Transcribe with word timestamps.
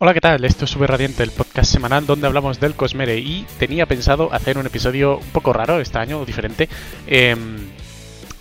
Hola, 0.00 0.14
¿qué 0.14 0.20
tal? 0.20 0.44
Esto 0.44 0.64
es 0.64 0.70
Sube 0.70 0.86
Radiante, 0.86 1.24
el 1.24 1.32
podcast 1.32 1.72
semanal 1.72 2.06
donde 2.06 2.28
hablamos 2.28 2.60
del 2.60 2.76
Cosmere 2.76 3.18
y 3.18 3.44
tenía 3.58 3.84
pensado 3.84 4.32
hacer 4.32 4.56
un 4.56 4.64
episodio 4.66 5.18
un 5.18 5.30
poco 5.30 5.52
raro 5.52 5.80
este 5.80 5.98
año, 5.98 6.24
diferente, 6.24 6.68
em, 7.08 7.56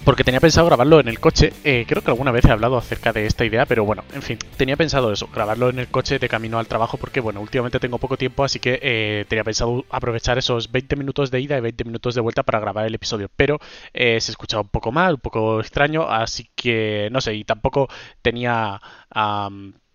porque 0.06 0.24
tenía 0.24 0.40
pensado 0.40 0.68
grabarlo 0.68 1.00
en 1.00 1.08
el 1.08 1.20
coche. 1.20 1.54
Eh, 1.64 1.86
creo 1.88 2.04
que 2.04 2.12
alguna 2.12 2.32
vez 2.32 2.46
he 2.46 2.52
hablado 2.52 2.78
acerca 2.78 3.12
de 3.12 3.26
esta 3.26 3.44
idea, 3.44 3.66
pero 3.66 3.86
bueno, 3.86 4.04
en 4.14 4.22
fin, 4.22 4.38
tenía 4.56 4.78
pensado 4.78 5.12
eso, 5.12 5.30
grabarlo 5.34 5.70
en 5.70 5.80
el 5.80 5.88
coche 5.88 6.20
de 6.20 6.30
camino 6.30 6.60
al 6.60 6.68
trabajo 6.68 6.98
porque, 6.98 7.22
bueno, 7.22 7.42
últimamente 7.42 7.80
tengo 7.80 7.98
poco 7.98 8.18
tiempo, 8.18 8.44
así 8.44 8.60
que 8.60 8.80
eh, 8.80 9.26
tenía 9.28 9.44
pensado 9.44 9.84
aprovechar 9.90 10.38
esos 10.38 10.72
20 10.72 10.96
minutos 10.96 11.32
de 11.32 11.42
ida 11.42 11.58
y 11.58 11.62
20 11.62 11.86
minutos 11.86 12.14
de 12.14 12.22
vuelta 12.22 12.44
para 12.44 12.60
grabar 12.60 12.86
el 12.86 12.94
episodio, 12.94 13.32
pero 13.36 13.58
eh, 13.96 14.22
se 14.22 14.30
escuchaba 14.30 14.62
un 14.62 14.70
poco 14.70 14.92
mal, 14.92 15.16
un 15.16 15.22
poco 15.22 15.60
extraño, 15.60 16.08
así 16.08 16.52
que 16.54 17.10
no 17.12 17.20
sé, 17.20 17.34
y 17.34 17.44
tampoco 17.46 17.88
tenía 18.22 18.80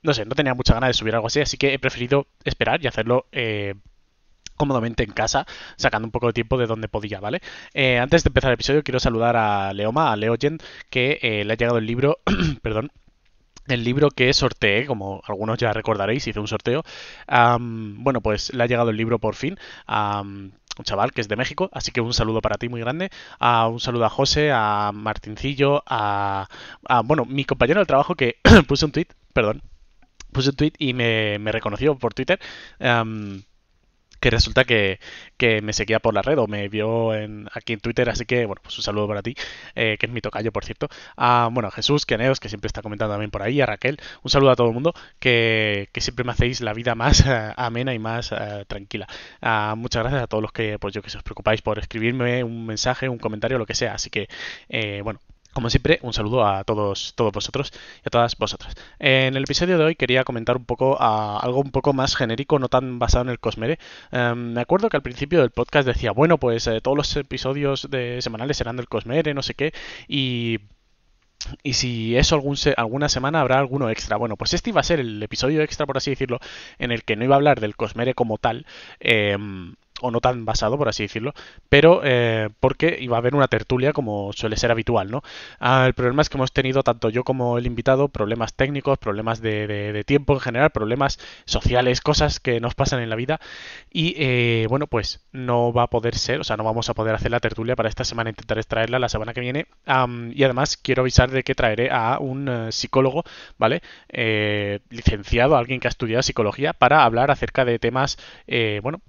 no 0.03 0.15
sé, 0.15 0.25
no 0.25 0.35
tenía 0.35 0.55
mucha 0.55 0.75
ganas 0.75 0.89
de 0.91 0.95
subir 0.95 1.15
algo 1.15 1.29
así, 1.29 1.41
así 1.41 1.57
que 1.57 1.75
he 1.75 1.79
preferido 1.79 2.27
esperar 2.45 2.83
y 2.83 2.89
hacerlo 2.89 3.27
eh, 3.33 3.75
cómodamente 4.57 5.05
en 5.05 5.13
casa, 5.13 5.47
sacando 5.77 6.07
un 6.07 6.13
poco 6.13 6.29
de 6.29 6.33
tiempo 6.35 6.59
de 6.59 6.67
donde 6.67 6.89
podía, 6.89 7.21
¿vale? 7.21 7.41
Eh, 7.75 7.99
antes 7.99 8.25
de 8.25 8.29
empezar 8.29 8.51
el 8.51 8.55
episodio, 8.55 8.83
quiero 8.83 9.01
saludar 9.01 9.37
a 9.37 9.73
Leoma, 9.73 10.13
a 10.13 10.17
Leogen, 10.17 10.59
que 10.91 11.19
eh, 11.23 11.45
le 11.45 11.53
ha 11.53 11.57
llegado 11.57 11.79
el 11.79 11.87
libro, 11.87 12.19
perdón, 12.63 12.91
el 13.69 13.85
libro 13.85 14.11
que 14.11 14.33
sorteé, 14.33 14.87
como 14.87 15.23
algunos 15.27 15.59
ya 15.59 15.73
recordaréis, 15.73 16.27
hice 16.27 16.41
un 16.41 16.49
sorteo. 16.49 16.83
bueno, 17.29 18.21
pues 18.21 18.53
le 18.53 18.63
ha 18.65 18.67
llegado 18.67 18.91
el 18.91 18.97
libro 18.97 19.19
por 19.19 19.35
fin. 19.37 19.59
a 19.87 20.23
un 20.79 20.85
chaval 20.85 21.13
que 21.13 21.21
es 21.21 21.29
de 21.29 21.37
México, 21.37 21.69
así 21.73 21.93
que 21.93 22.01
un 22.01 22.15
saludo 22.15 22.41
para 22.41 22.57
ti 22.57 22.69
muy 22.69 22.81
grande. 22.81 23.11
a 23.39 23.69
un 23.69 23.81
saludo 23.81 24.07
a 24.07 24.11
José, 24.11 24.51
a 24.53 24.91
Martincillo, 24.93 25.83
a, 25.87 26.49
bueno, 27.05 27.25
mi 27.25 27.45
compañero 27.45 27.81
de 27.81 27.87
trabajo 27.87 28.15
que 28.15 28.37
puse 28.69 28.85
un 28.87 28.93
tweet, 28.93 29.09
perdón, 29.33 29.63
puse 30.33 30.51
un 30.51 30.57
tweet 30.57 30.73
y 30.79 30.95
me, 30.95 31.39
reconoció 31.53 31.97
por 31.97 32.15
Twitter. 32.15 32.41
que 34.23 34.31
resulta 34.31 34.65
que, 34.65 35.01
me 35.63 35.73
seguía 35.73 35.99
por 35.99 36.15
la 36.15 36.23
red 36.23 36.39
o 36.39 36.47
me 36.47 36.69
vio 36.69 37.13
en, 37.15 37.49
aquí 37.53 37.73
en 37.75 37.81
Twitter, 37.81 38.09
así 38.09 38.25
que 38.25 38.47
bueno, 38.47 38.63
pues 38.63 38.79
un 38.79 38.85
saludo 38.85 39.09
para 39.09 39.23
ti, 39.23 39.35
eh, 39.75 39.97
que 39.99 40.07
es 40.07 40.13
mi 40.13 40.21
tocayo, 40.21 40.53
por 40.53 40.65
cierto. 40.65 40.89
A, 41.17 41.49
bueno, 41.53 41.69
a 41.69 41.73
Jesús, 41.73 42.07
que 42.07 42.15
Aneos, 42.15 42.39
que 42.41 42.49
siempre 42.49 42.69
está 42.69 42.83
comentando 42.83 43.13
también 43.15 43.31
por 43.33 43.43
ahí, 43.43 43.61
a 43.61 43.67
Raquel, 43.67 43.99
un 44.23 44.31
saludo 44.31 44.53
a 44.53 44.57
todo 44.57 44.69
el 44.69 44.75
mundo, 44.75 44.95
que, 45.19 45.91
siempre 45.97 46.25
me 46.25 46.33
hacéis 46.33 46.61
la 46.61 46.73
vida 46.73 46.95
más 46.95 47.27
eh, 47.27 47.53
amena 47.57 47.95
y 47.95 47.99
más 47.99 48.33
eh, 48.33 48.65
tranquila. 48.69 49.07
muchas 49.77 50.03
gracias 50.03 50.23
a 50.23 50.27
todos 50.29 50.43
los 50.43 50.53
que, 50.53 50.79
pues 50.79 50.95
yo 50.95 51.03
que 51.03 51.09
os 51.09 51.23
preocupáis 51.25 51.63
por 51.63 51.79
escribirme 51.81 52.45
un 52.45 52.67
mensaje, 52.67 53.09
un 53.09 53.19
comentario, 53.19 53.59
lo 53.59 53.67
que 53.67 53.75
sea, 53.75 53.95
así 53.95 54.11
que, 54.11 54.29
bueno, 55.03 55.21
como 55.53 55.71
siempre, 55.71 55.99
un 56.03 56.13
saludo 56.13 56.47
a 56.47 56.65
todos, 56.65 57.15
todos 57.15 57.33
vosotros 57.33 57.73
y 58.05 58.09
a 58.09 58.11
todas 58.11 58.37
vosotras. 58.37 58.75
En 58.99 59.37
el 59.37 59.45
episodio 59.45 59.79
de 59.79 59.85
hoy 59.85 59.95
quería 59.97 60.25
comentar 60.25 60.57
un 60.57 60.65
poco 60.65 61.01
a 61.01 61.39
algo 61.39 61.61
un 61.61 61.71
poco 61.71 61.93
más 61.93 62.17
genérico, 62.17 62.59
no 62.59 62.69
tan 62.69 62.99
basado 62.99 63.25
en 63.25 63.31
el 63.31 63.39
Cosmere. 63.39 63.79
Em, 64.11 64.55
me 64.55 64.61
acuerdo 64.61 64.89
que 64.89 64.97
al 64.97 65.03
principio 65.03 65.41
del 65.41 65.51
podcast 65.51 65.87
decía, 65.87 66.13
bueno, 66.13 66.39
pues 66.39 66.67
eh, 66.67 66.81
todos 66.81 66.97
los 66.97 67.17
episodios 67.17 67.89
de 67.91 68.21
semanales 68.23 68.57
serán 68.57 68.77
del 68.77 68.89
Cosmere, 68.89 69.35
no 69.35 69.43
sé 69.43 69.55
qué, 69.55 69.73
y 70.09 70.59
y 71.63 71.73
si 71.73 72.17
eso 72.17 72.41
alguna 72.77 73.09
semana 73.09 73.41
habrá 73.41 73.59
alguno 73.59 73.91
extra. 73.91 74.17
Bueno, 74.17 74.37
pues 74.37 74.55
este 74.55 74.71
iba 74.71 74.81
a 74.81 74.85
ser 74.85 75.01
el 75.01 75.23
episodio 75.23 75.63
extra, 75.63 75.87
por 75.87 75.97
así 75.97 76.11
decirlo, 76.11 76.39
en 76.79 76.93
el 76.93 77.05
que 77.05 77.17
no 77.17 77.25
iba 77.25 77.35
a 77.35 77.39
hablar 77.39 77.61
del 77.61 77.77
Cosmere 77.77 78.15
como 78.15 78.39
tal, 78.39 78.67
eh, 79.01 79.37
o 80.03 80.11
no 80.11 80.21
tan 80.21 80.45
basado, 80.45 80.77
por 80.77 80.89
así 80.89 81.05
decirlo, 81.05 81.33
pero 81.69 82.01
eh, 82.05 82.51
porque 82.61 82.99
iba 83.01 83.17
a 83.17 83.21
haber 83.21 83.35
una 83.35 83.49
tertulia 83.49 83.93
como 83.93 84.33
suele 84.33 84.57
ser 84.57 84.71
habitual, 84.71 85.11
¿no? 85.11 85.23
Ah, 85.61 85.85
el 85.87 85.95
problema 85.95 86.23
es 86.23 86.29
que 86.29 86.37
hemos 86.37 86.53
tenido, 86.53 86.83
tanto 86.83 87.09
yo 87.09 87.25
como 87.25 87.57
el 87.57 87.67
invitado, 87.67 88.09
problemas 88.09 88.55
técnicos, 88.55 88.99
problemas 88.99 89.41
de, 89.41 90.03
tiempo 90.07 90.35
en 90.35 90.41
general, 90.41 90.71
problemas 90.71 91.19
sociales, 91.45 92.01
cosas 92.01 92.41
que 92.41 92.61
nos 92.61 92.75
pasan 92.75 93.01
en 93.01 93.11
la 93.11 93.17
vida 93.17 93.41
y 93.91 94.15
eh, 94.19 94.67
bueno, 94.69 94.87
pues 94.89 95.25
no 95.33 95.73
va 95.73 95.85
a 95.85 95.87
poder 95.87 96.17
ser, 96.17 96.41
o 96.41 96.45
sea, 96.45 96.57
no 96.57 96.65
vamos 96.65 96.91
a 96.91 96.95
poder 96.95 97.15
hacer 97.15 97.31
la 97.31 97.41
tertulia 97.41 97.77
para 97.77 97.89
esta 97.89 98.05
semana, 98.05 98.31
intentaré 98.31 98.63
traerla 98.65 98.99
la 98.99 99.09
semana 99.09 99.33
que 99.33 99.41
viene 99.41 99.67
y 100.35 100.45
además 100.45 100.77
quiero 100.77 101.03
avisar 101.03 101.31
de 101.31 101.45
que 101.45 101.55
traeré 101.55 101.91
a 101.91 102.19
un 102.19 102.49
eh, 102.49 102.73
psicólogo, 102.73 103.25
¿vale? 103.59 103.83
licenciado, 104.91 105.57
alguien 105.57 105.81
que 105.81 105.89
ha 105.89 105.91
estudiado 105.91 106.23
psicología 106.23 106.73
para 106.73 107.05
hablar 107.05 107.31
acerca 107.31 107.65
de 107.65 107.79
temas, 107.79 108.19
bueno, 108.83 109.01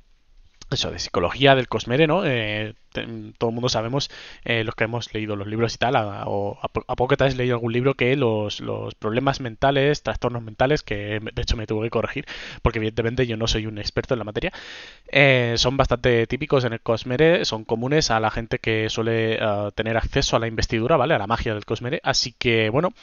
eso, 0.71 0.91
de 0.91 0.99
psicología 0.99 1.55
del 1.55 1.67
Cosmere, 1.67 2.07
¿no? 2.07 2.25
Eh, 2.25 2.75
todo 2.93 3.49
el 3.49 3.53
mundo 3.53 3.69
sabemos, 3.69 4.09
eh, 4.43 4.63
los 4.63 4.75
que 4.75 4.85
hemos 4.85 5.13
leído 5.13 5.35
los 5.35 5.47
libros 5.47 5.75
y 5.75 5.77
tal, 5.77 5.95
a, 5.95 6.23
o 6.27 6.59
a, 6.61 6.95
poco 6.95 7.07
que 7.09 7.17
te 7.17 7.25
has 7.25 7.35
leído 7.35 7.55
algún 7.55 7.73
libro, 7.73 7.95
que 7.95 8.15
los, 8.15 8.61
problemas 8.99 9.39
mentales, 9.41 10.03
trastornos 10.03 10.43
mentales, 10.43 10.83
que 10.83 11.19
de 11.19 11.41
hecho 11.41 11.57
me 11.57 11.67
tuve 11.67 11.87
que 11.87 11.89
corregir, 11.89 12.25
porque 12.61 12.79
evidentemente 12.79 13.27
yo 13.27 13.37
no 13.37 13.47
soy 13.47 13.65
un 13.65 13.77
experto 13.77 14.13
en 14.13 14.19
la 14.19 14.23
materia, 14.25 14.51
eh, 15.07 15.55
son 15.57 15.77
bastante 15.77 16.27
típicos 16.27 16.63
en 16.65 16.73
el 16.73 16.81
Cosmere, 16.81 17.45
son 17.45 17.65
comunes 17.65 18.11
a 18.11 18.19
la 18.19 18.31
gente 18.31 18.59
que 18.59 18.89
suele 18.89 19.39
tener 19.75 19.97
acceso 19.97 20.35
a 20.35 20.39
la 20.39 20.47
investidura, 20.47 20.97
¿vale? 20.97 21.13
A 21.13 21.19
la 21.19 21.27
magia 21.27 21.53
del 21.53 21.65
Cosmere. 21.65 21.99
Así 22.03 22.33
que, 22.33 22.69
bueno, 22.69 22.93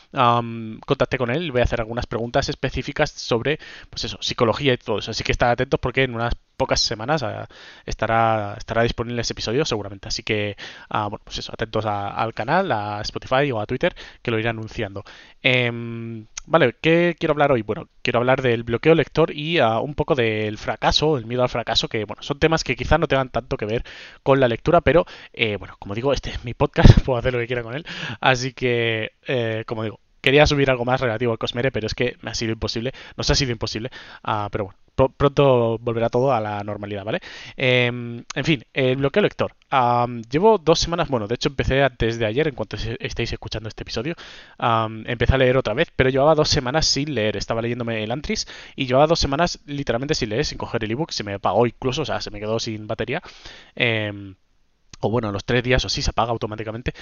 contacté 0.86 1.18
con 1.18 1.30
él, 1.30 1.52
voy 1.52 1.60
a 1.60 1.64
hacer 1.64 1.80
algunas 1.80 2.06
preguntas 2.06 2.48
específicas 2.48 3.10
sobre, 3.10 3.58
pues 3.90 4.04
eso, 4.04 4.18
psicología 4.20 4.74
y 4.74 4.78
todo 4.78 4.98
eso. 4.98 5.10
Así 5.10 5.24
que 5.24 5.32
estad 5.32 5.50
atentos 5.50 5.80
porque 5.80 6.04
en 6.04 6.14
unas 6.14 6.34
pocas 6.60 6.80
semanas 6.80 7.22
eh, 7.22 7.46
estará, 7.86 8.54
estará 8.58 8.82
disponible 8.82 9.22
ese 9.22 9.32
episodio 9.32 9.64
Así 10.02 10.22
que, 10.22 10.56
ah, 10.88 11.08
bueno, 11.08 11.22
pues 11.24 11.38
eso, 11.38 11.52
atentos 11.52 11.86
al 11.86 12.34
canal, 12.34 12.70
a 12.72 13.00
Spotify 13.02 13.50
o 13.52 13.60
a 13.60 13.66
Twitter, 13.66 13.94
que 14.22 14.30
lo 14.30 14.38
iré 14.38 14.48
anunciando. 14.48 15.04
Em, 15.42 16.26
vale, 16.46 16.74
¿qué 16.80 17.16
quiero 17.18 17.32
hablar 17.32 17.52
hoy? 17.52 17.62
Bueno, 17.62 17.88
quiero 18.02 18.18
hablar 18.18 18.42
del 18.42 18.62
bloqueo 18.64 18.94
lector 18.94 19.30
y 19.34 19.58
ah, 19.58 19.80
un 19.80 19.94
poco 19.94 20.14
del 20.14 20.58
fracaso, 20.58 21.18
el 21.18 21.26
miedo 21.26 21.42
al 21.42 21.48
fracaso, 21.48 21.88
que 21.88 22.04
bueno, 22.04 22.22
son 22.22 22.38
temas 22.38 22.64
que 22.64 22.76
quizás 22.76 22.98
no 23.00 23.08
tengan 23.08 23.30
tanto 23.30 23.56
que 23.56 23.66
ver 23.66 23.84
con 24.22 24.40
la 24.40 24.48
lectura, 24.48 24.80
pero 24.80 25.06
eh, 25.32 25.56
bueno, 25.56 25.76
como 25.78 25.94
digo, 25.94 26.12
este 26.12 26.30
es 26.30 26.44
mi 26.44 26.54
podcast, 26.54 27.00
puedo 27.04 27.18
hacer 27.18 27.32
lo 27.32 27.38
que 27.40 27.46
quiera 27.46 27.62
con 27.62 27.74
él. 27.74 27.86
Así 28.20 28.52
que, 28.52 29.12
eh, 29.26 29.64
como 29.66 29.84
digo, 29.84 30.00
quería 30.20 30.46
subir 30.46 30.70
algo 30.70 30.84
más 30.84 31.00
relativo 31.00 31.32
al 31.32 31.38
Cosmere, 31.38 31.72
pero 31.72 31.86
es 31.86 31.94
que 31.94 32.16
me 32.22 32.30
ha 32.30 32.34
sido 32.34 32.52
imposible, 32.52 32.92
nos 33.16 33.30
ha 33.30 33.34
sido 33.34 33.52
imposible, 33.52 33.90
ah, 34.22 34.48
pero 34.50 34.64
bueno, 34.64 34.78
pronto 35.08 35.78
volverá 35.78 36.08
todo 36.08 36.32
a 36.32 36.40
la 36.40 36.62
normalidad, 36.64 37.04
¿vale? 37.04 37.20
Em, 37.56 38.24
en 38.34 38.44
fin, 38.44 38.64
el 38.72 38.96
bloqueo 38.96 39.22
lector. 39.22 39.54
llevo 40.30 40.58
dos 40.58 40.78
semanas, 40.80 41.08
bueno, 41.08 41.26
de 41.28 41.34
hecho 41.36 41.48
empecé 41.48 41.82
antes 41.82 42.18
de 42.18 42.26
ayer, 42.26 42.48
en 42.48 42.54
cuanto 42.54 42.76
estéis 42.76 43.32
escuchando 43.32 43.68
este 43.68 43.82
episodio, 43.82 44.14
empecé 45.06 45.34
a 45.34 45.38
leer 45.38 45.56
otra 45.56 45.74
vez, 45.74 45.88
pero 45.94 46.10
llevaba 46.10 46.34
dos 46.34 46.48
semanas 46.48 46.86
sin 46.86 47.14
leer. 47.14 47.36
Estaba 47.36 47.62
leyéndome 47.62 48.02
el 48.02 48.10
Antris 48.10 48.46
y 48.76 48.86
llevaba 48.86 49.06
dos 49.06 49.20
semanas 49.20 49.60
literalmente 49.66 50.14
sin 50.14 50.30
leer, 50.30 50.44
sin 50.44 50.58
coger 50.58 50.84
el 50.84 50.90
ebook, 50.90 51.12
se 51.12 51.24
me 51.24 51.34
apagó 51.34 51.66
incluso, 51.66 52.02
o 52.02 52.04
sea, 52.04 52.20
se 52.20 52.30
me 52.30 52.40
quedó 52.40 52.58
sin 52.58 52.86
batería. 52.86 53.22
Em, 53.74 54.34
o 55.00 55.10
bueno, 55.10 55.32
los 55.32 55.44
tres 55.44 55.62
días 55.62 55.84
o 55.84 55.88
sí 55.88 56.02
se 56.02 56.10
apaga 56.10 56.30
automáticamente. 56.32 56.92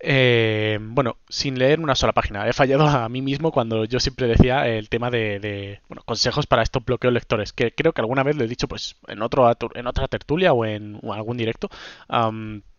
Eh, 0.00 0.78
bueno, 0.80 1.16
sin 1.28 1.58
leer 1.58 1.80
una 1.80 1.94
sola 1.94 2.12
página. 2.12 2.48
He 2.48 2.52
fallado 2.52 2.86
a 2.86 3.08
mí 3.08 3.22
mismo 3.22 3.50
cuando 3.50 3.84
yo 3.84 3.98
siempre 4.00 4.26
decía 4.28 4.68
el 4.68 4.88
tema 4.88 5.10
de, 5.10 5.80
bueno, 5.88 6.02
consejos 6.04 6.46
para 6.46 6.62
estos 6.62 6.84
bloqueos 6.84 7.12
lectores, 7.12 7.52
que 7.52 7.72
creo 7.72 7.92
que 7.92 8.00
alguna 8.00 8.22
vez 8.22 8.36
lo 8.36 8.44
he 8.44 8.48
dicho 8.48 8.68
pues 8.68 8.96
en, 9.08 9.22
otro, 9.22 9.50
en 9.74 9.86
otra 9.86 10.08
tertulia 10.08 10.52
o 10.52 10.64
en 10.64 11.00
algún 11.12 11.36
directo. 11.36 11.68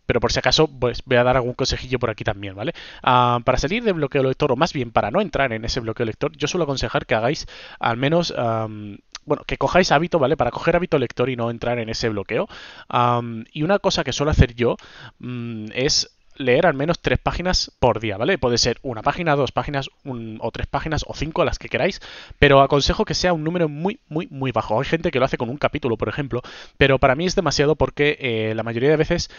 pero 0.05 0.19
por 0.21 0.31
si 0.31 0.39
acaso, 0.39 0.67
pues 0.67 1.03
voy 1.05 1.17
a 1.17 1.23
dar 1.23 1.35
algún 1.35 1.53
consejillo 1.53 1.99
por 1.99 2.09
aquí 2.09 2.23
también, 2.23 2.55
¿vale? 2.55 2.73
para 3.01 3.57
salir 3.57 3.83
de 3.83 3.91
bloqueo 3.91 4.23
lector, 4.23 4.51
o 4.51 4.55
más 4.55 4.73
bien 4.73 4.91
para 4.91 5.11
no 5.11 5.21
entrar 5.21 5.53
en 5.53 5.65
ese 5.65 5.81
bloqueo 5.81 6.05
lector, 6.05 6.31
yo 6.35 6.47
suelo 6.47 6.63
aconsejar 6.63 7.05
que 7.05 7.15
hagáis 7.15 7.45
al 7.79 7.97
menos 7.97 8.33
bueno, 9.25 9.43
que 9.45 9.57
cojáis 9.57 9.91
hábito, 9.91 10.17
¿vale? 10.17 10.35
Para 10.37 10.49
coger 10.49 10.75
hábito 10.75 10.97
lector 10.97 11.29
y 11.29 11.35
no 11.35 11.51
entrar 11.51 11.77
en 11.79 11.89
ese 11.89 12.09
bloqueo. 12.09 12.47
y 13.53 13.63
una 13.63 13.79
cosa 13.79 14.03
que 14.03 14.13
suelo 14.13 14.31
hacer 14.31 14.55
yo 14.55 14.77
mm, 15.19 15.65
es 15.73 16.18
leer 16.39 16.65
al 16.65 16.73
menos 16.73 16.99
tres 16.99 17.19
páginas 17.19 17.71
por 17.79 17.99
día, 17.99 18.17
¿vale? 18.17 18.37
Puede 18.37 18.57
ser 18.57 18.79
una 18.81 19.03
página, 19.03 19.35
dos 19.35 19.51
páginas, 19.51 19.89
o 20.03 20.51
tres 20.51 20.67
páginas, 20.67 21.03
o 21.05 21.13
cinco, 21.13 21.45
las 21.45 21.59
que 21.59 21.69
queráis, 21.69 22.01
pero 22.39 22.61
aconsejo 22.61 23.05
que 23.05 23.13
sea 23.13 23.33
un 23.33 23.43
número 23.43 23.69
muy, 23.69 23.99
muy, 24.07 24.27
muy 24.31 24.51
bajo. 24.51 24.79
Hay 24.79 24.87
gente 24.87 25.11
que 25.11 25.19
lo 25.19 25.25
hace 25.25 25.37
con 25.37 25.49
un 25.49 25.57
capítulo, 25.57 25.97
por 25.97 26.09
ejemplo, 26.09 26.41
pero 26.77 26.97
para 26.97 27.15
mí 27.15 27.25
es 27.25 27.35
demasiado 27.35 27.75
porque 27.75 28.17
eh, 28.19 28.53
la 28.55 28.63
mayoría 28.63 28.89
de 28.89 28.97
veces 28.97 29.29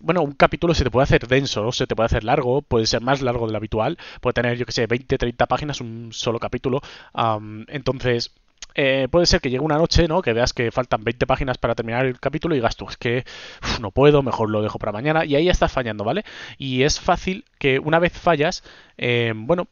bueno, 0.00 0.22
un 0.22 0.32
capítulo 0.32 0.74
se 0.74 0.84
te 0.84 0.90
puede 0.90 1.04
hacer 1.04 1.26
denso, 1.26 1.72
se 1.72 1.86
te 1.86 1.96
puede 1.96 2.06
hacer 2.06 2.24
largo, 2.24 2.62
puede 2.62 2.86
ser 2.86 3.00
más 3.00 3.22
largo 3.22 3.46
de 3.46 3.52
lo 3.52 3.58
habitual, 3.58 3.96
puede 4.20 4.34
tener, 4.34 4.58
yo 4.58 4.66
que 4.66 4.72
sé, 4.72 4.86
20, 4.86 5.16
30 5.16 5.46
páginas 5.46 5.80
un 5.80 6.12
solo 6.12 6.38
capítulo. 6.38 6.80
entonces, 7.68 8.32
eh, 8.78 9.08
puede 9.10 9.24
ser 9.24 9.40
que 9.40 9.48
llegue 9.48 9.64
una 9.64 9.78
noche, 9.78 10.06
¿no? 10.06 10.20
Que 10.20 10.34
veas 10.34 10.52
que 10.52 10.70
faltan 10.70 11.02
20 11.02 11.26
páginas 11.26 11.56
para 11.56 11.74
terminar 11.74 12.04
el 12.04 12.20
capítulo 12.20 12.54
y 12.54 12.58
digas 12.58 12.76
tú, 12.76 12.86
es 12.88 12.98
que 12.98 13.24
no 13.80 13.90
puedo, 13.90 14.22
mejor 14.22 14.50
lo 14.50 14.62
dejo 14.62 14.78
para 14.78 14.92
mañana. 14.92 15.24
Y 15.24 15.34
ahí 15.34 15.48
estás 15.48 15.72
fallando, 15.72 16.04
¿vale? 16.04 16.24
Y 16.58 16.82
es 16.82 17.00
fácil 17.00 17.44
que 17.58 17.78
una 17.78 17.98
vez 17.98 18.12
fallas, 18.12 18.62
eh, 18.98 19.32
bueno, 19.34 19.66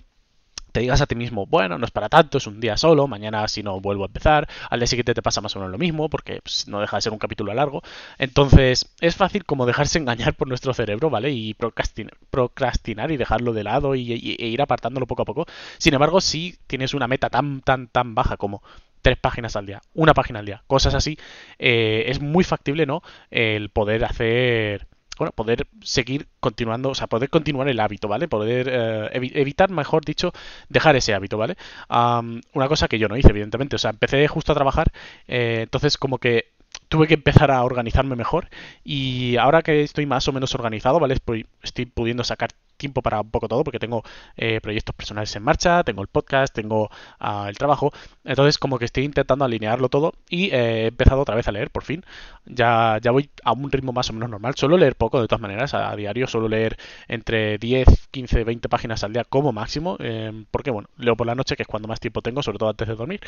te 0.75 0.81
digas 0.81 1.00
a 1.00 1.06
ti 1.06 1.15
mismo, 1.15 1.47
bueno, 1.47 1.79
no 1.79 1.85
es 1.87 1.93
para 1.93 2.09
tanto, 2.09 2.38
es 2.38 2.49
un 2.49 2.59
día 2.59 2.76
solo, 2.76 3.06
mañana 3.06 3.47
si 3.47 3.62
no 3.62 3.81
vuelvo 3.81 4.03
a 4.03 4.06
empezar, 4.09 4.49
al 4.69 4.81
día 4.81 4.88
siguiente 4.88 5.15
te 5.15 5.23
pasa 5.23 5.41
más 5.41 5.55
o 5.55 5.61
menos 5.61 5.71
lo 5.71 5.79
mismo, 5.79 6.09
porque 6.09 6.41
pues, 6.43 6.67
no 6.67 6.81
deja 6.81 6.97
de 6.97 7.03
ser 7.03 7.12
un 7.12 7.21
capítulo 7.21 7.55
largo. 7.55 7.81
Entonces, 8.19 8.93
es 9.00 9.15
fácil 9.15 9.44
como 9.44 9.67
dejarse 9.67 10.00
engañar 10.00 10.35
por 10.35 10.49
nuestro 10.49 10.75
cerebro, 10.75 11.11
¿vale? 11.11 11.31
Y 11.31 11.55
procrastinar, 11.55 13.12
y 13.12 13.17
dejarlo 13.17 13.53
de 13.53 13.62
lado 13.62 13.94
y, 13.94 14.12
e 14.12 14.47
ir 14.49 14.61
apartándolo 14.61 15.06
poco 15.06 15.23
a 15.23 15.25
poco. 15.25 15.47
Sin 15.79 15.94
embargo, 15.94 16.21
si 16.21 16.59
tienes 16.67 16.93
una 16.93 17.06
meta 17.06 17.31
tan, 17.31 17.61
tan, 17.61 17.87
tan 17.87 18.17
baja 18.17 18.37
como 18.37 18.61
tres 19.00 19.17
páginas 19.17 19.55
al 19.55 19.67
día, 19.67 19.81
una 19.94 20.12
página 20.12 20.41
al 20.41 20.47
día, 20.47 20.65
cosas 20.67 20.94
así, 20.94 21.17
eh, 21.61 22.06
es 22.09 22.20
muy 22.20 22.43
factible, 22.43 22.85
¿no? 22.85 23.00
El 23.31 23.69
poder 23.69 24.05
hacer 24.05 24.88
bueno, 25.19 25.33
poder 25.33 25.67
seguir 25.83 26.29
continuando, 26.41 26.91
o 26.91 26.95
sea, 26.95 27.07
poder 27.07 27.31
continuar 27.31 27.69
el 27.69 27.81
hábito, 27.81 28.09
¿vale? 28.09 28.29
Poder 28.29 28.69
eh, 28.71 29.31
evitar, 29.35 29.71
mejor 29.71 30.05
dicho, 30.05 30.33
dejar 30.69 30.97
ese 30.97 31.15
hábito, 31.15 31.39
¿vale? 31.39 31.57
una 31.89 32.69
cosa 32.69 32.89
que 32.89 32.99
yo 32.99 33.09
no 33.09 33.17
hice, 33.17 33.31
evidentemente, 33.31 33.77
o 33.77 33.79
sea, 33.79 33.91
empecé 33.91 34.27
justo 34.29 34.53
a 34.53 34.55
trabajar, 34.55 34.93
eh, 35.29 35.61
entonces 35.63 35.97
como 35.99 36.19
que 36.19 36.53
tuve 36.89 37.07
que 37.07 37.15
empezar 37.15 37.51
a 37.51 37.63
organizarme 37.63 38.17
mejor 38.17 38.49
y 38.85 39.37
ahora 39.37 39.63
que 39.63 39.83
estoy 39.83 40.07
más 40.07 40.27
o 40.29 40.33
menos 40.33 40.55
organizado, 40.55 41.01
¿vale? 41.01 41.15
Estoy 41.63 41.87
pudiendo 41.87 42.25
sacar 42.25 42.51
tiempo 42.85 43.01
para 43.01 43.21
un 43.23 43.31
poco 43.31 43.49
todo 43.49 43.65
porque 43.65 43.79
tengo 43.79 44.03
eh, 44.37 44.61
proyectos 44.61 44.95
personales 44.95 45.35
en 45.37 45.43
marcha, 45.43 45.83
tengo 45.85 46.03
el 46.03 46.09
podcast, 46.09 46.55
tengo 46.55 46.91
ah, 47.19 47.47
el 47.49 47.57
trabajo, 47.57 47.93
entonces 48.25 48.59
como 48.59 48.79
que 48.79 48.85
estoy 48.85 49.05
intentando 49.05 49.45
alinearlo 49.45 49.89
todo 49.89 50.13
y 50.29 50.51
eh, 50.53 50.85
he 50.85 50.87
empezado 50.89 51.23
otra 51.23 51.35
vez 51.35 51.49
a 51.49 51.53
leer 51.53 51.71
por 51.71 51.85
fin. 51.85 52.05
Ya, 52.45 52.99
ya 53.01 53.11
voy 53.11 53.31
a 53.43 53.53
un 53.53 53.71
ritmo 53.73 53.93
más 53.93 54.11
o 54.11 54.13
menos 54.13 54.29
normal, 54.29 54.55
suelo 54.57 54.77
leer 54.77 54.97
poco 54.97 55.21
de 55.21 55.27
todas 55.29 55.41
maneras, 55.41 55.73
a, 55.73 55.97
diario. 55.97 56.27
Suelo 56.27 56.49
leer 56.49 56.77
entre 57.09 57.59
10, 57.59 58.09
15, 58.11 58.45
20 58.45 58.69
páginas 58.69 59.03
al 59.03 59.13
día 59.15 59.25
como 59.25 59.53
máximo, 59.53 59.97
eh, 60.01 60.45
porque 60.51 60.71
bueno, 60.71 60.89
leo 60.99 61.17
por 61.17 61.27
la 61.27 61.35
noche 61.35 61.57
que 61.57 61.63
es 61.63 61.69
cuando 61.69 61.89
más 61.89 62.01
tiempo 62.01 62.21
tengo, 62.21 62.43
sobre 62.43 62.59
todo 62.59 62.69
antes 62.69 62.87
de 62.89 62.95
dormir. 62.97 63.21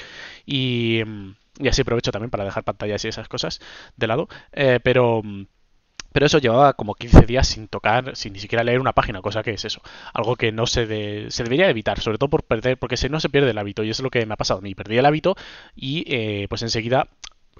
Y, 0.44 1.00
y 1.58 1.68
así 1.68 1.80
aprovecho 1.82 2.12
también 2.12 2.30
para 2.30 2.44
dejar 2.44 2.64
pantallas 2.64 3.04
y 3.04 3.08
esas 3.08 3.28
cosas 3.28 3.60
de 3.96 4.06
lado, 4.06 4.28
pero 4.82 5.22
pero 6.16 6.24
eso 6.24 6.38
llevaba 6.38 6.72
como 6.72 6.94
15 6.94 7.26
días 7.26 7.46
sin 7.46 7.68
tocar, 7.68 8.16
sin 8.16 8.32
ni 8.32 8.38
siquiera 8.38 8.64
leer 8.64 8.80
una 8.80 8.94
página, 8.94 9.20
cosa 9.20 9.42
que 9.42 9.50
es 9.50 9.66
eso, 9.66 9.82
algo 10.14 10.34
que 10.34 10.50
no 10.50 10.66
se, 10.66 11.30
se 11.30 11.42
debería 11.42 11.68
evitar, 11.68 12.00
sobre 12.00 12.16
todo 12.16 12.30
por 12.30 12.42
perder, 12.42 12.78
porque 12.78 12.96
si 12.96 13.10
no 13.10 13.20
se 13.20 13.28
pierde 13.28 13.50
el 13.50 13.58
hábito, 13.58 13.84
y 13.84 13.90
eso 13.90 14.00
es 14.00 14.04
lo 14.04 14.08
que 14.08 14.24
me 14.24 14.32
ha 14.32 14.38
pasado 14.38 14.60
a 14.60 14.62
mí, 14.62 14.74
perdí 14.74 14.96
el 14.96 15.04
hábito 15.04 15.36
y 15.74 16.04
eh, 16.06 16.46
pues 16.48 16.62
enseguida 16.62 17.08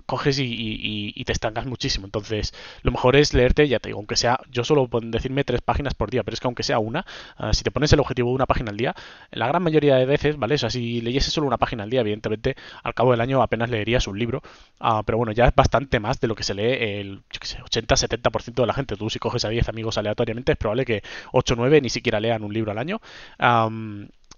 coges 0.04 0.38
y, 0.38 1.24
te 1.24 1.32
estancas 1.32 1.66
muchísimo. 1.66 2.06
Entonces, 2.06 2.54
lo 2.82 2.92
mejor 2.92 3.16
es 3.16 3.34
leerte, 3.34 3.66
ya 3.66 3.80
te 3.80 3.88
digo, 3.88 3.98
aunque 3.98 4.16
sea, 4.16 4.38
yo 4.50 4.62
solo 4.64 4.86
puedo 4.86 5.08
decirme 5.08 5.44
tres 5.44 5.60
páginas 5.62 5.94
por 5.94 6.10
día, 6.10 6.22
pero 6.22 6.34
es 6.34 6.40
que 6.40 6.46
aunque 6.46 6.62
sea 6.62 6.78
una, 6.78 7.04
ah, 7.36 7.52
si 7.52 7.64
te 7.64 7.70
pones 7.70 7.92
el 7.92 8.00
objetivo 8.00 8.28
de 8.30 8.36
una 8.36 8.46
página 8.46 8.70
al 8.70 8.76
día, 8.76 8.94
la 9.32 9.48
gran 9.48 9.62
mayoría 9.62 9.96
de 9.96 10.06
veces, 10.06 10.36
¿vale? 10.38 10.54
O 10.54 10.58
sea, 10.58 10.70
si 10.70 11.00
leyese 11.00 11.30
solo 11.30 11.46
una 11.46 11.58
página 11.58 11.82
al 11.82 11.90
día, 11.90 12.00
evidentemente, 12.00 12.56
al 12.82 12.94
cabo 12.94 13.10
del 13.10 13.20
año 13.20 13.42
apenas 13.42 13.70
leerías 13.70 14.06
un 14.06 14.18
libro, 14.18 14.42
uh, 14.80 15.02
pero 15.04 15.18
bueno, 15.18 15.32
ya 15.32 15.46
es 15.46 15.54
bastante 15.54 16.00
más 16.00 16.20
de 16.20 16.28
lo 16.28 16.34
que 16.34 16.44
se 16.44 16.54
lee 16.54 17.00
el, 17.00 17.22
yo 17.32 17.40
qué 17.40 17.46
sé, 17.46 17.58
80-70% 17.58 18.54
de 18.54 18.66
la 18.66 18.74
gente. 18.74 18.96
Tú 18.96 19.10
si 19.10 19.18
coges 19.18 19.44
a 19.44 19.48
10 19.48 19.68
amigos 19.68 19.98
aleatoriamente, 19.98 20.52
es 20.52 20.58
probable 20.58 20.84
que 20.84 21.02
8 21.32 21.54
o 21.54 21.56
9 21.56 21.80
ni 21.80 21.90
siquiera 21.90 22.20
lean 22.20 22.44
un 22.44 22.52
libro 22.52 22.70
al 22.72 22.78
año. 22.78 23.00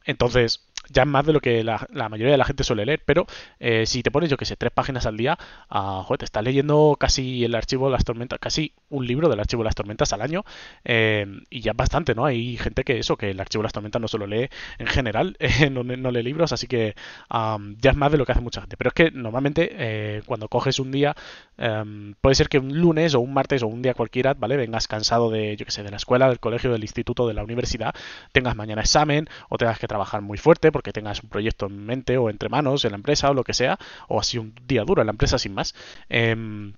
entonces, 0.05 0.63
ya 0.91 1.03
es 1.03 1.09
más 1.09 1.27
de 1.27 1.33
lo 1.33 1.41
que 1.41 1.63
la, 1.65 1.87
mayoría 2.09 2.33
de 2.33 2.39
la 2.39 2.45
gente 2.45 2.65
suele 2.65 2.87
leer, 2.87 3.03
pero 3.05 3.27
eh, 3.61 3.87
si 3.87 4.03
te 4.03 4.11
pones, 4.11 4.31
yo 4.31 4.37
que 4.37 4.45
sé, 4.45 4.57
tres 4.57 4.73
páginas 4.73 5.07
al 5.07 5.17
día, 5.17 5.39
uh, 5.71 6.03
joder, 6.03 6.19
te 6.19 6.25
estás 6.25 6.43
leyendo 6.43 6.97
casi 6.99 7.45
el 7.45 7.55
archivo 7.55 7.87
de 7.87 7.93
las 7.93 8.05
tormentas, 8.05 8.39
casi 8.39 8.73
un 8.89 9.07
libro 9.07 9.29
del 9.29 9.41
archivo 9.41 9.63
de 9.63 9.67
las 9.67 9.75
tormentas 9.75 10.13
al 10.13 10.23
año, 10.23 10.45
eh, 10.85 11.27
y 11.51 11.61
ya 11.61 11.73
es 11.73 11.77
bastante, 11.77 12.15
¿no? 12.15 12.25
Hay 12.25 12.57
gente 12.57 12.85
que 12.85 12.99
eso, 12.99 13.17
que 13.17 13.31
el 13.31 13.41
archivo 13.41 13.63
de 13.63 13.67
las 13.67 13.73
tormentas 13.73 14.01
no 14.01 14.09
solo 14.09 14.27
lee 14.27 14.49
en 14.79 14.87
general, 14.87 15.37
eh, 15.41 15.71
no, 15.71 15.83
lee 15.83 16.23
libros, 16.23 16.53
así 16.53 16.67
que 16.67 16.95
ya 17.31 17.91
es 17.91 17.97
más 17.97 18.13
de 18.13 18.19
lo 18.19 18.25
que 18.25 18.33
hace 18.33 18.41
mucha 18.41 18.61
gente. 18.61 18.77
Pero 18.77 18.89
es 18.89 18.95
que 18.95 19.11
normalmente 19.11 20.23
cuando 20.27 20.49
coges 20.49 20.79
un 20.79 20.91
día, 20.91 21.15
em, 21.57 22.15
puede 22.21 22.35
ser 22.35 22.49
que 22.49 22.59
un 22.59 22.79
lunes 22.79 23.15
o 23.15 23.21
un 23.21 23.35
martes 23.35 23.63
o 23.63 23.67
un 23.67 23.83
día 23.83 23.95
cualquiera, 23.95 24.35
¿vale? 24.35 24.57
Vengas 24.57 24.89
cansado 24.89 25.31
de, 25.31 25.57
yo 25.57 25.65
que 25.65 25.73
sé, 25.73 25.83
de 25.83 25.91
la 25.91 25.97
escuela, 25.97 26.29
del 26.29 26.41
colegio, 26.41 26.73
del 26.73 26.83
instituto, 26.83 27.27
de 27.29 27.35
la 27.35 27.45
universidad, 27.45 27.95
tengas 28.33 28.57
mañana 28.57 28.83
examen 28.83 29.29
o 29.49 29.59
tengas 29.59 29.79
que 29.79 29.87
trabajar 29.87 30.23
muy 30.23 30.39
fuerte, 30.39 30.73
porque 30.79 30.93
tengas 30.93 31.25
un 31.25 31.29
proyecto 31.29 31.67
en 31.67 31.87
mente 31.87 32.19
o 32.19 32.31
entre 32.31 32.49
manos 32.49 32.85
en 32.85 32.93
la 32.93 32.99
empresa 32.99 33.29
o 33.29 33.35
lo 33.35 33.43
que 33.43 33.53
sea, 33.53 33.81
o 34.07 34.21
así 34.21 34.39
un 34.39 34.55
día 34.69 34.85
duro 34.85 35.03
en 35.03 35.07
la 35.07 35.11
empresa 35.11 35.37
sin 35.37 35.53
más. 35.53 35.75
Em, 36.09 36.73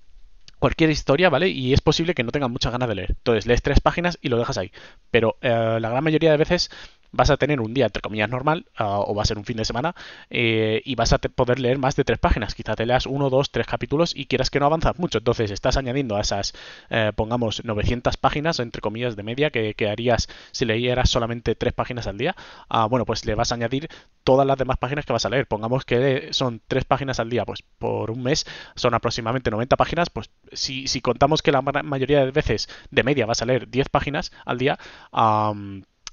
cualquier 0.58 0.88
historia, 0.88 1.28
¿vale? 1.28 1.50
Y 1.50 1.74
es 1.74 1.82
posible 1.82 2.14
que 2.14 2.22
no 2.22 2.32
tengas 2.32 2.48
muchas 2.48 2.72
ganas 2.72 2.88
de 2.88 2.94
leer. 2.94 3.10
Entonces 3.10 3.44
lees 3.44 3.60
tres 3.60 3.80
páginas 3.80 4.18
y 4.22 4.30
lo 4.30 4.38
dejas 4.38 4.56
ahí. 4.56 4.72
Pero 5.10 5.36
eh, 5.42 5.76
la 5.82 5.90
gran 5.90 6.02
mayoría 6.02 6.30
de 6.30 6.38
veces 6.38 6.70
vas 7.12 7.30
a 7.30 7.36
tener 7.36 7.60
un 7.60 7.74
día, 7.74 7.86
entre 7.86 8.02
comillas, 8.02 8.28
normal, 8.28 8.66
ah, 8.76 9.00
o 9.00 9.14
va 9.14 9.22
a 9.22 9.26
ser 9.26 9.38
un 9.38 9.44
fin 9.44 9.56
de 9.56 9.64
semana, 9.64 9.94
eh, 10.30 10.82
y 10.84 10.94
vas 10.94 11.12
a 11.12 11.18
poder 11.18 11.58
leer 11.58 11.78
más 11.78 11.96
de 11.96 12.04
tres 12.04 12.18
páginas. 12.18 12.54
Quizá 12.54 12.74
te 12.76 12.86
leas 12.86 13.06
uno, 13.06 13.30
dos, 13.30 13.50
tres 13.50 13.66
capítulos 13.66 14.12
y 14.14 14.26
quieras 14.26 14.50
que 14.50 14.60
no 14.60 14.66
avanzas 14.66 14.98
mucho. 14.98 15.18
Entonces 15.18 15.50
estás 15.50 15.76
añadiendo 15.76 16.16
a 16.16 16.20
esas, 16.20 16.54
eh, 16.90 17.12
pongamos, 17.14 17.64
900 17.64 18.16
páginas, 18.16 18.60
entre 18.60 18.80
comillas, 18.80 19.16
de 19.16 19.22
media, 19.22 19.50
que, 19.50 19.74
harías 19.90 20.28
si 20.52 20.64
leyeras 20.66 21.10
solamente 21.10 21.54
tres 21.54 21.72
páginas 21.72 22.06
al 22.06 22.18
día. 22.18 22.36
Ah, 22.68 22.86
bueno, 22.86 23.04
pues 23.04 23.24
le 23.24 23.34
vas 23.34 23.50
a 23.50 23.54
añadir 23.56 23.88
todas 24.24 24.46
las 24.46 24.58
demás 24.58 24.76
páginas 24.78 25.04
que 25.04 25.12
vas 25.12 25.24
a 25.24 25.30
leer. 25.30 25.46
Pongamos 25.46 25.84
que 25.84 26.28
son 26.32 26.60
tres 26.68 26.84
páginas 26.84 27.18
al 27.18 27.30
día, 27.30 27.44
pues 27.44 27.62
por 27.78 28.10
un 28.10 28.22
mes 28.22 28.46
son 28.76 28.94
aproximadamente 28.94 29.50
90 29.50 29.76
páginas. 29.76 30.10
Pues 30.10 30.30
si, 30.52 30.86
si 30.86 31.00
contamos 31.00 31.42
que 31.42 31.52
la 31.52 31.62
mayoría 31.62 32.24
de 32.24 32.30
veces 32.30 32.68
de 32.90 33.02
media 33.02 33.26
vas 33.26 33.42
a 33.42 33.46
leer 33.46 33.68
10 33.68 33.88
páginas 33.88 34.32
al 34.44 34.58
día, 34.58 34.78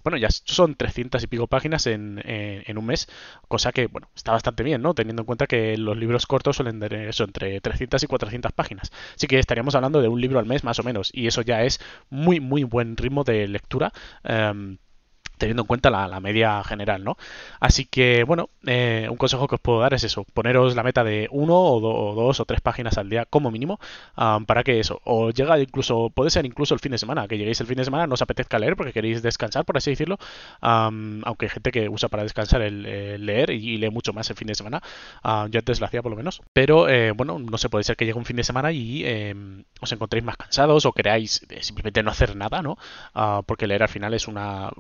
bueno, 0.08 0.18
ya 0.18 0.30
son 0.32 0.76
300 0.76 1.22
y 1.22 1.28
pico 1.28 1.48
páginas 1.48 1.86
en, 1.86 2.22
en, 2.26 2.78
un 2.78 2.86
mes, 2.86 3.10
cosa 3.50 3.74
que, 3.74 3.88
bueno, 3.88 4.10
está 4.16 4.32
bastante 4.32 4.64
bien, 4.64 4.82
¿no? 4.82 4.94
Teniendo 4.94 5.24
en 5.24 5.26
cuenta 5.26 5.48
que 5.48 5.76
los 5.76 5.98
libros 5.98 6.26
cortos 6.26 6.56
suelen 6.56 6.80
tener 6.80 7.10
eso, 7.10 7.26
entre 7.26 7.60
300 7.60 8.02
y 8.04 8.08
400 8.08 8.54
páginas. 8.54 8.94
Así 9.18 9.28
que 9.28 9.38
estaríamos 9.38 9.76
hablando 9.76 10.02
de 10.02 10.08
un 10.08 10.22
libro 10.22 10.40
al 10.40 10.46
mes 10.46 10.64
más 10.64 10.80
o 10.80 10.84
menos, 10.84 11.12
y 11.14 11.28
eso 11.28 11.42
ya 11.42 11.64
es 11.64 11.82
muy, 12.10 12.40
muy 12.40 12.64
buen 12.64 12.96
ritmo 12.96 13.26
de 13.26 13.50
lectura. 13.50 13.92
Em, 14.24 14.78
teniendo 15.38 15.64
en 15.64 15.68
cuenta 15.68 15.90
la, 15.90 16.20
media 16.20 16.64
general, 16.64 17.04
¿no? 17.04 17.18
Así 17.60 17.86
que, 17.86 18.24
bueno, 18.24 18.50
eh, 18.66 19.08
un 19.10 19.18
consejo 19.18 19.48
que 19.48 19.56
os 19.56 19.62
puedo 19.62 19.80
dar 19.80 19.94
es 19.94 20.04
eso, 20.04 20.26
poneros 20.34 20.76
la 20.76 20.84
meta 20.84 21.04
de 21.04 21.28
uno 21.32 21.56
o, 21.56 22.16
dos 22.16 22.40
o 22.40 22.46
tres 22.46 22.62
páginas 22.62 22.98
al 22.98 23.10
día 23.10 23.26
como 23.26 23.52
mínimo, 23.52 23.80
para 24.16 24.64
que 24.64 24.80
eso, 24.80 25.02
o 25.04 25.30
llega 25.32 25.60
incluso, 25.60 26.10
puede 26.10 26.32
ser 26.32 26.46
incluso 26.46 26.74
el 26.74 26.80
fin 26.80 26.92
de 26.92 26.98
semana, 26.98 27.28
que 27.28 27.38
lleguéis 27.38 27.62
el 27.62 27.68
fin 27.68 27.78
de 27.78 27.86
semana, 27.86 28.08
no 28.08 28.16
os 28.16 28.22
apetezca 28.22 28.60
leer 28.60 28.76
porque 28.76 28.94
queréis 28.94 29.22
descansar, 29.22 29.66
por 29.66 29.78
así 29.78 29.92
decirlo, 29.92 30.18
aunque 30.62 31.46
hay 31.46 31.50
gente 31.50 31.72
que 31.72 31.90
usa 31.90 32.10
para 32.10 32.24
descansar 32.24 32.62
el, 32.62 33.26
leer 33.26 33.52
y, 33.52 33.78
lee 33.78 33.90
mucho 33.90 34.14
más 34.14 34.30
el 34.30 34.36
fin 34.36 34.48
de 34.48 34.56
semana, 34.56 34.82
yo 35.24 35.60
antes 35.60 35.80
lo 35.80 35.86
hacía 35.86 36.02
por 36.02 36.12
lo 36.12 36.18
menos, 36.18 36.42
pero 36.54 36.90
eh, 36.90 37.12
bueno, 37.12 37.40
no 37.40 37.58
sé, 37.58 37.70
puede 37.70 37.84
ser 37.84 37.96
que 37.96 38.06
llegue 38.06 38.18
un 38.18 38.26
fin 38.26 38.36
de 38.36 38.44
semana 38.44 38.72
y 38.72 39.06
em, 39.06 39.64
os 39.82 39.92
encontréis 39.92 40.24
más 40.24 40.38
cansados 40.38 40.86
o 40.86 40.92
queráis 40.92 41.46
eh, 41.50 41.62
simplemente 41.62 42.04
no 42.04 42.12
hacer 42.12 42.36
nada, 42.36 42.62
¿no? 42.62 42.78
Ah, 43.14 43.42
porque 43.46 43.68
leer 43.68 43.84
al 43.84 43.90
final 43.90 44.14
es 44.14 44.28
una 44.28 44.72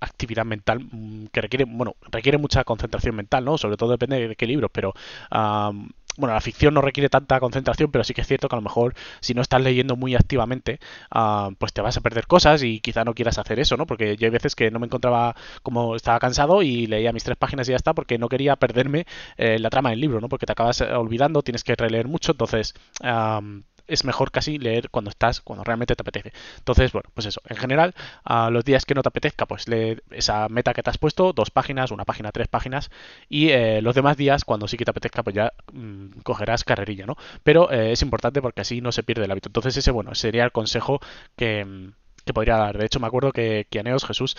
actividad 0.00 0.44
mental 0.44 0.80
mm, 0.80 1.26
que 1.32 1.40
requiere, 1.40 1.64
bueno, 1.66 1.96
requiere 2.10 2.38
mucha 2.38 2.64
concentración 2.64 3.14
mental, 3.16 3.44
¿no? 3.44 3.58
Sobre 3.58 3.76
todo 3.76 3.90
depende 3.92 4.28
de 4.28 4.36
qué 4.36 4.46
libro, 4.46 4.68
pero 4.68 4.94
bueno, 6.16 6.34
la 6.34 6.40
ficción 6.40 6.74
no 6.74 6.80
requiere 6.80 7.08
tanta 7.08 7.40
concentración, 7.40 7.90
pero 7.90 8.04
sí 8.04 8.14
que 8.14 8.20
es 8.20 8.26
cierto 8.26 8.48
que 8.48 8.54
a 8.54 8.58
lo 8.58 8.62
mejor 8.62 8.94
si 9.20 9.34
no 9.34 9.42
estás 9.42 9.60
leyendo 9.60 9.96
muy 9.96 10.14
activamente, 10.14 10.78
pues 11.58 11.72
te 11.72 11.82
vas 11.82 11.96
a 11.96 12.00
perder 12.00 12.26
cosas 12.26 12.62
y 12.62 12.80
quizá 12.80 13.04
no 13.04 13.14
quieras 13.14 13.38
hacer 13.38 13.58
eso, 13.58 13.76
¿no? 13.76 13.86
Porque 13.86 14.16
yo 14.16 14.26
hay 14.26 14.30
veces 14.30 14.54
que 14.54 14.70
no 14.70 14.78
me 14.78 14.86
encontraba 14.86 15.34
como 15.62 15.96
estaba 15.96 16.18
cansado 16.20 16.62
y 16.62 16.86
leía 16.86 17.12
mis 17.12 17.24
tres 17.24 17.36
páginas 17.36 17.68
y 17.68 17.72
ya 17.72 17.76
está, 17.76 17.94
porque 17.94 18.18
no 18.18 18.28
quería 18.28 18.56
perderme 18.56 19.06
eh, 19.36 19.58
la 19.58 19.70
trama 19.70 19.90
del 19.90 20.00
libro, 20.00 20.20
¿no? 20.20 20.28
Porque 20.28 20.46
te 20.46 20.52
acabas 20.52 20.80
olvidando, 20.82 21.42
tienes 21.42 21.64
que 21.64 21.74
releer 21.74 22.06
mucho, 22.06 22.32
entonces 22.32 22.74
es 23.86 24.04
mejor 24.04 24.30
casi 24.30 24.58
leer 24.58 24.90
cuando 24.90 25.10
estás, 25.10 25.40
cuando 25.40 25.64
realmente 25.64 25.94
te 25.94 26.02
apetece. 26.02 26.32
Entonces, 26.58 26.92
bueno, 26.92 27.10
pues 27.14 27.26
eso. 27.26 27.40
En 27.48 27.56
general, 27.56 27.94
a 28.24 28.50
los 28.50 28.64
días 28.64 28.84
que 28.84 28.94
no 28.94 29.02
te 29.02 29.08
apetezca, 29.08 29.46
pues 29.46 29.68
lee 29.68 29.98
esa 30.10 30.48
meta 30.48 30.74
que 30.74 30.82
te 30.82 30.90
has 30.90 30.98
puesto, 30.98 31.32
dos 31.32 31.50
páginas, 31.50 31.90
una 31.90 32.04
página, 32.04 32.32
tres 32.32 32.48
páginas. 32.48 32.90
Y 33.28 33.50
eh, 33.50 33.82
los 33.82 33.94
demás 33.94 34.16
días, 34.16 34.44
cuando 34.44 34.68
sí 34.68 34.76
que 34.76 34.84
te 34.84 34.90
apetezca, 34.90 35.22
pues 35.22 35.36
ya 35.36 35.52
mm, 35.72 36.20
cogerás 36.22 36.64
carrerilla, 36.64 37.06
¿no? 37.06 37.16
Pero 37.42 37.70
eh, 37.70 37.92
es 37.92 38.02
importante 38.02 38.40
porque 38.42 38.62
así 38.62 38.80
no 38.80 38.92
se 38.92 39.02
pierde 39.02 39.24
el 39.24 39.30
hábito. 39.30 39.48
Entonces, 39.48 39.76
ese, 39.76 39.90
bueno, 39.90 40.14
sería 40.14 40.44
el 40.44 40.52
consejo 40.52 41.00
que, 41.36 41.64
mm, 41.64 41.92
podría 42.32 42.56
dar. 42.56 42.78
De 42.78 42.86
hecho, 42.86 43.00
me 43.00 43.06
acuerdo 43.06 43.32
que, 43.32 43.66
que 43.70 43.82
Jesús 44.06 44.36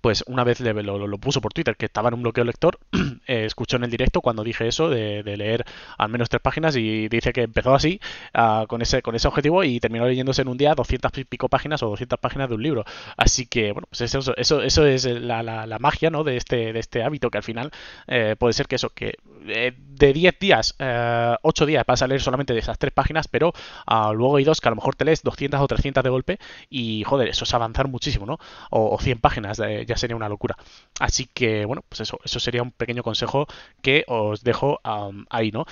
pues 0.00 0.24
una 0.26 0.44
vez 0.44 0.60
le, 0.60 0.72
lo, 0.82 1.18
puso 1.18 1.40
por 1.40 1.52
Twitter 1.52 1.76
que 1.76 1.86
estaba 1.86 2.08
en 2.08 2.14
un 2.14 2.22
bloqueo 2.22 2.44
lector, 2.44 2.78
eh, 3.26 3.44
escuchó 3.44 3.76
en 3.76 3.84
el 3.84 3.90
directo 3.90 4.20
cuando 4.20 4.44
dije 4.44 4.66
eso 4.66 4.88
de, 4.88 5.22
leer 5.22 5.64
al 5.96 6.08
menos 6.08 6.28
tres 6.28 6.42
páginas 6.42 6.76
y 6.76 7.08
dice 7.08 7.32
que 7.32 7.42
empezó 7.42 7.74
así 7.74 8.00
ah, 8.34 8.64
con 8.68 8.82
ese 8.82 9.00
con 9.00 9.14
ese 9.14 9.28
objetivo 9.28 9.62
y 9.64 9.78
terminó 9.80 10.06
leyéndose 10.06 10.42
en 10.42 10.48
un 10.48 10.56
día 10.56 10.74
200 10.74 11.16
y 11.18 11.24
pico 11.24 11.48
páginas 11.48 11.82
o 11.82 11.88
200 11.88 12.18
páginas 12.18 12.48
de 12.48 12.54
un 12.56 12.62
libro. 12.62 12.84
Así 13.16 13.46
que 13.46 13.72
bueno, 13.72 13.86
pues 13.88 14.00
eso, 14.00 14.34
eso, 14.36 14.62
eso 14.62 14.86
es 14.86 15.04
la, 15.04 15.42
la, 15.42 15.78
magia 15.78 16.10
¿no? 16.10 16.24
de, 16.24 16.36
este, 16.36 16.72
de 16.72 16.78
este 16.80 17.02
hábito 17.02 17.30
que 17.30 17.38
al 17.38 17.44
final 17.44 17.70
eh, 18.06 18.36
puede 18.38 18.52
ser 18.52 18.66
que 18.66 18.76
eso, 18.76 18.90
que 18.90 19.14
eh, 19.46 19.72
de 19.76 20.12
10 20.12 20.38
días, 20.38 20.74
8 20.78 21.66
días 21.66 21.84
vas 21.86 22.02
a 22.02 22.06
leer 22.06 22.20
solamente 22.20 22.54
de 22.54 22.60
esas 22.60 22.78
tres 22.78 22.92
páginas, 22.92 23.28
pero 23.28 23.52
ah, 23.86 24.12
luego 24.14 24.36
hay 24.36 24.44
dos 24.44 24.60
que 24.60 24.68
a 24.68 24.70
lo 24.70 24.76
mejor 24.76 24.96
te 24.96 25.04
lees 25.04 25.22
200 25.22 25.60
o 25.60 25.66
300 25.66 26.02
de 26.02 26.10
golpe 26.10 26.38
y 26.70 27.04
joder, 27.04 27.28
eso 27.28 27.44
es 27.44 27.54
avanzar 27.54 27.88
muchísimo, 27.88 28.26
¿no? 28.26 28.38
O, 28.70 28.98
100 28.98 29.18
páginas, 29.20 29.60
ya 29.90 29.96
sería 29.96 30.16
una 30.16 30.28
locura. 30.28 30.56
Así 30.98 31.26
que 31.26 31.64
bueno, 31.64 31.82
pues 31.88 32.00
eso, 32.00 32.18
eso 32.24 32.40
sería 32.40 32.62
un 32.62 32.72
pequeño 32.72 33.02
consejo 33.02 33.46
que 33.82 34.04
os 34.08 34.42
dejo 34.42 34.80
ahí, 35.28 35.50
¿no? 35.50 35.66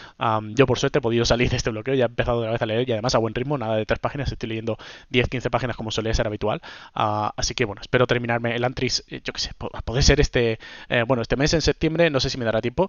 yo 0.55 0.67
por 0.67 0.79
suerte 0.79 0.99
he 0.99 1.03
podido 1.03 1.25
salir 1.25 1.51
de 1.51 1.57
este 1.57 1.71
bloqueo, 1.71 1.95
ya 1.95 2.05
he 2.05 2.09
empezado 2.09 2.39
otra 2.39 2.53
vez 2.53 2.63
a 2.63 2.67
leer 2.67 2.89
y 2.89 2.93
además 2.93 3.15
a 3.15 3.19
buen 3.19 3.35
ritmo, 3.35 3.59
nada 3.59 3.77
de 3.77 3.87
tres 3.87 3.99
páginas, 3.99 4.31
estoy 4.31 4.49
leyendo 4.49 4.77
10-15 5.11 5.51
páginas 5.51 5.77
como 5.77 5.91
solía 5.91 6.15
ser 6.15 6.27
habitual. 6.27 6.61
Ah, 6.95 7.33
así 7.37 7.55
que 7.55 7.65
bueno, 7.65 7.81
espero 7.81 8.07
terminarme 8.07 8.57
el 8.57 8.65
Antris, 8.65 9.05
eh, 9.09 9.21
yo 9.25 9.33
que 9.33 9.41
sé, 9.41 9.53
puede 9.85 10.03
ser 10.03 10.21
este, 10.21 10.59
eh, 10.89 11.05
bueno, 11.07 11.23
este 11.23 11.37
mes 11.37 11.55
en 11.55 11.63
septiembre, 11.63 12.11
no 12.11 12.21
sé 12.21 12.31
si 12.31 12.39
me 12.39 12.45
dará 12.45 12.61
tiempo, 12.61 12.89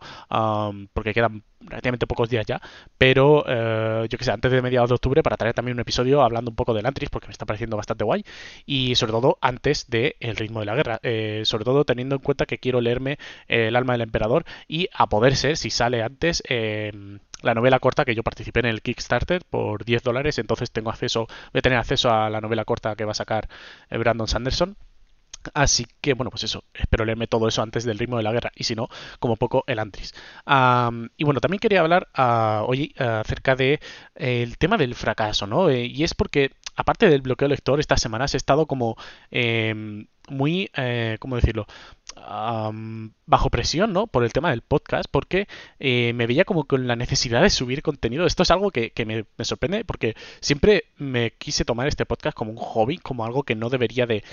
porque 0.94 1.14
quedan 1.14 1.44
relativamente 1.62 2.08
pocos 2.08 2.30
días 2.30 2.46
ya, 2.46 2.62
pero 2.98 3.44
eh, 3.48 4.08
yo 4.10 4.18
que 4.18 4.24
sé, 4.24 4.32
antes 4.32 4.52
de 4.52 4.62
mediados 4.62 4.90
de 4.90 4.96
octubre 4.96 5.24
para 5.24 5.38
traer 5.38 5.54
también 5.54 5.76
un 5.76 5.82
episodio 5.82 6.22
hablando 6.22 6.52
un 6.52 6.56
poco 6.56 6.74
del 6.74 6.86
Antris, 6.86 7.10
porque 7.10 7.28
me 7.28 7.34
está 7.34 7.46
pareciendo 7.46 7.78
bastante 7.78 8.04
guay, 8.04 8.24
y 8.66 8.96
sobre 8.96 9.12
todo 9.12 9.38
antes 9.42 9.90
de 9.90 10.16
El 10.20 10.36
ritmo 10.36 10.60
de 10.60 10.66
la 10.66 10.76
guerra, 10.76 11.00
sobre 11.44 11.66
todo 11.66 11.86
teniendo 11.86 12.16
en 12.16 12.22
cuenta 12.22 12.46
que 12.46 12.58
quiero 12.58 12.82
leerme 12.82 13.18
El 13.48 13.76
alma 13.76 13.94
del 13.94 14.02
emperador 14.02 14.46
y 14.68 14.90
a 14.94 15.08
poder 15.08 15.36
ser, 15.36 15.58
si 15.58 15.70
sale 15.70 16.04
antes, 16.04 16.44
la 17.42 17.54
novela 17.54 17.80
corta 17.80 18.06
que 18.06 18.16
yo 18.16 18.24
participé 18.24 18.60
en 18.60 18.66
el 18.66 18.82
Kickstarter 18.82 19.44
por 19.50 19.86
10 19.86 20.04
dólares, 20.04 20.38
entonces 20.40 20.72
tengo 20.72 20.90
acceso, 20.90 21.28
voy 21.54 21.60
a 21.60 21.62
tener 21.62 21.80
acceso 21.80 22.12
a 22.12 22.30
la 22.30 22.42
novela 22.42 22.66
corta 22.66 22.96
que 22.96 23.06
va 23.06 23.12
a 23.12 23.16
sacar 23.16 23.50
eh, 23.90 23.98
Brandon 23.98 24.28
Sanderson. 24.28 24.76
Así 25.54 25.86
que, 26.02 26.14
bueno, 26.14 26.30
pues 26.32 26.44
eso, 26.44 26.64
espero 26.74 27.06
leerme 27.06 27.28
todo 27.28 27.48
eso 27.48 27.62
antes 27.62 27.84
del 27.86 28.00
ritmo 28.00 28.18
de 28.18 28.24
la 28.24 28.32
guerra 28.32 28.52
y 28.56 28.64
si 28.64 28.76
no, 28.76 28.90
como 29.20 29.36
poco 29.36 29.64
el 29.68 29.80
Antris. 29.80 30.14
y 31.18 31.24
bueno, 31.24 31.40
también 31.40 31.60
quería 31.60 31.82
hablar 31.82 32.08
uh, 32.18 32.66
hoy 32.66 32.94
acerca 32.98 33.56
del 33.56 33.80
de, 34.16 34.42
el 34.44 34.58
tema 34.58 34.78
del 34.78 34.96
fracaso, 34.96 35.48
¿no? 35.48 35.70
Eh, 35.70 35.86
y 35.86 36.04
es 36.04 36.14
porque, 36.14 36.52
aparte 36.76 37.10
del 37.10 37.22
bloqueo 37.22 37.48
lector, 37.48 37.80
estas 37.80 38.02
semanas 38.02 38.34
he 38.34 38.38
estado 38.38 38.68
como 38.68 38.96
em, 39.32 40.08
muy, 40.30 40.70
eh, 40.76 41.18
¿cómo 41.20 41.36
decirlo? 41.36 41.68
bajo 43.26 43.50
presión, 43.50 43.94
¿no? 43.94 44.08
Por 44.08 44.24
el 44.24 44.34
tema 44.34 44.50
del 44.50 44.62
podcast, 44.62 45.08
porque 45.10 45.48
eh, 45.80 46.12
me 46.14 46.28
veía 46.28 46.46
como 46.46 46.66
con 46.66 46.88
la 46.88 46.96
necesidad 46.96 47.42
de 47.42 47.50
subir 47.50 47.82
contenido. 47.82 48.26
Esto 48.26 48.44
es 48.44 48.52
algo 48.52 48.72
que, 48.72 48.92
me, 49.06 49.46
sorprende 49.46 49.86
porque 49.86 50.16
siempre 50.42 50.86
me 50.98 51.32
quise 51.32 51.66
tomar 51.66 51.88
este 51.88 52.06
podcast 52.06 52.36
como 52.36 52.52
un 52.52 52.58
hobby, 52.58 52.98
como 52.98 53.26
algo 53.26 53.44
que 53.44 53.56
no 53.56 53.70
debería 53.70 54.06
de 54.06 54.24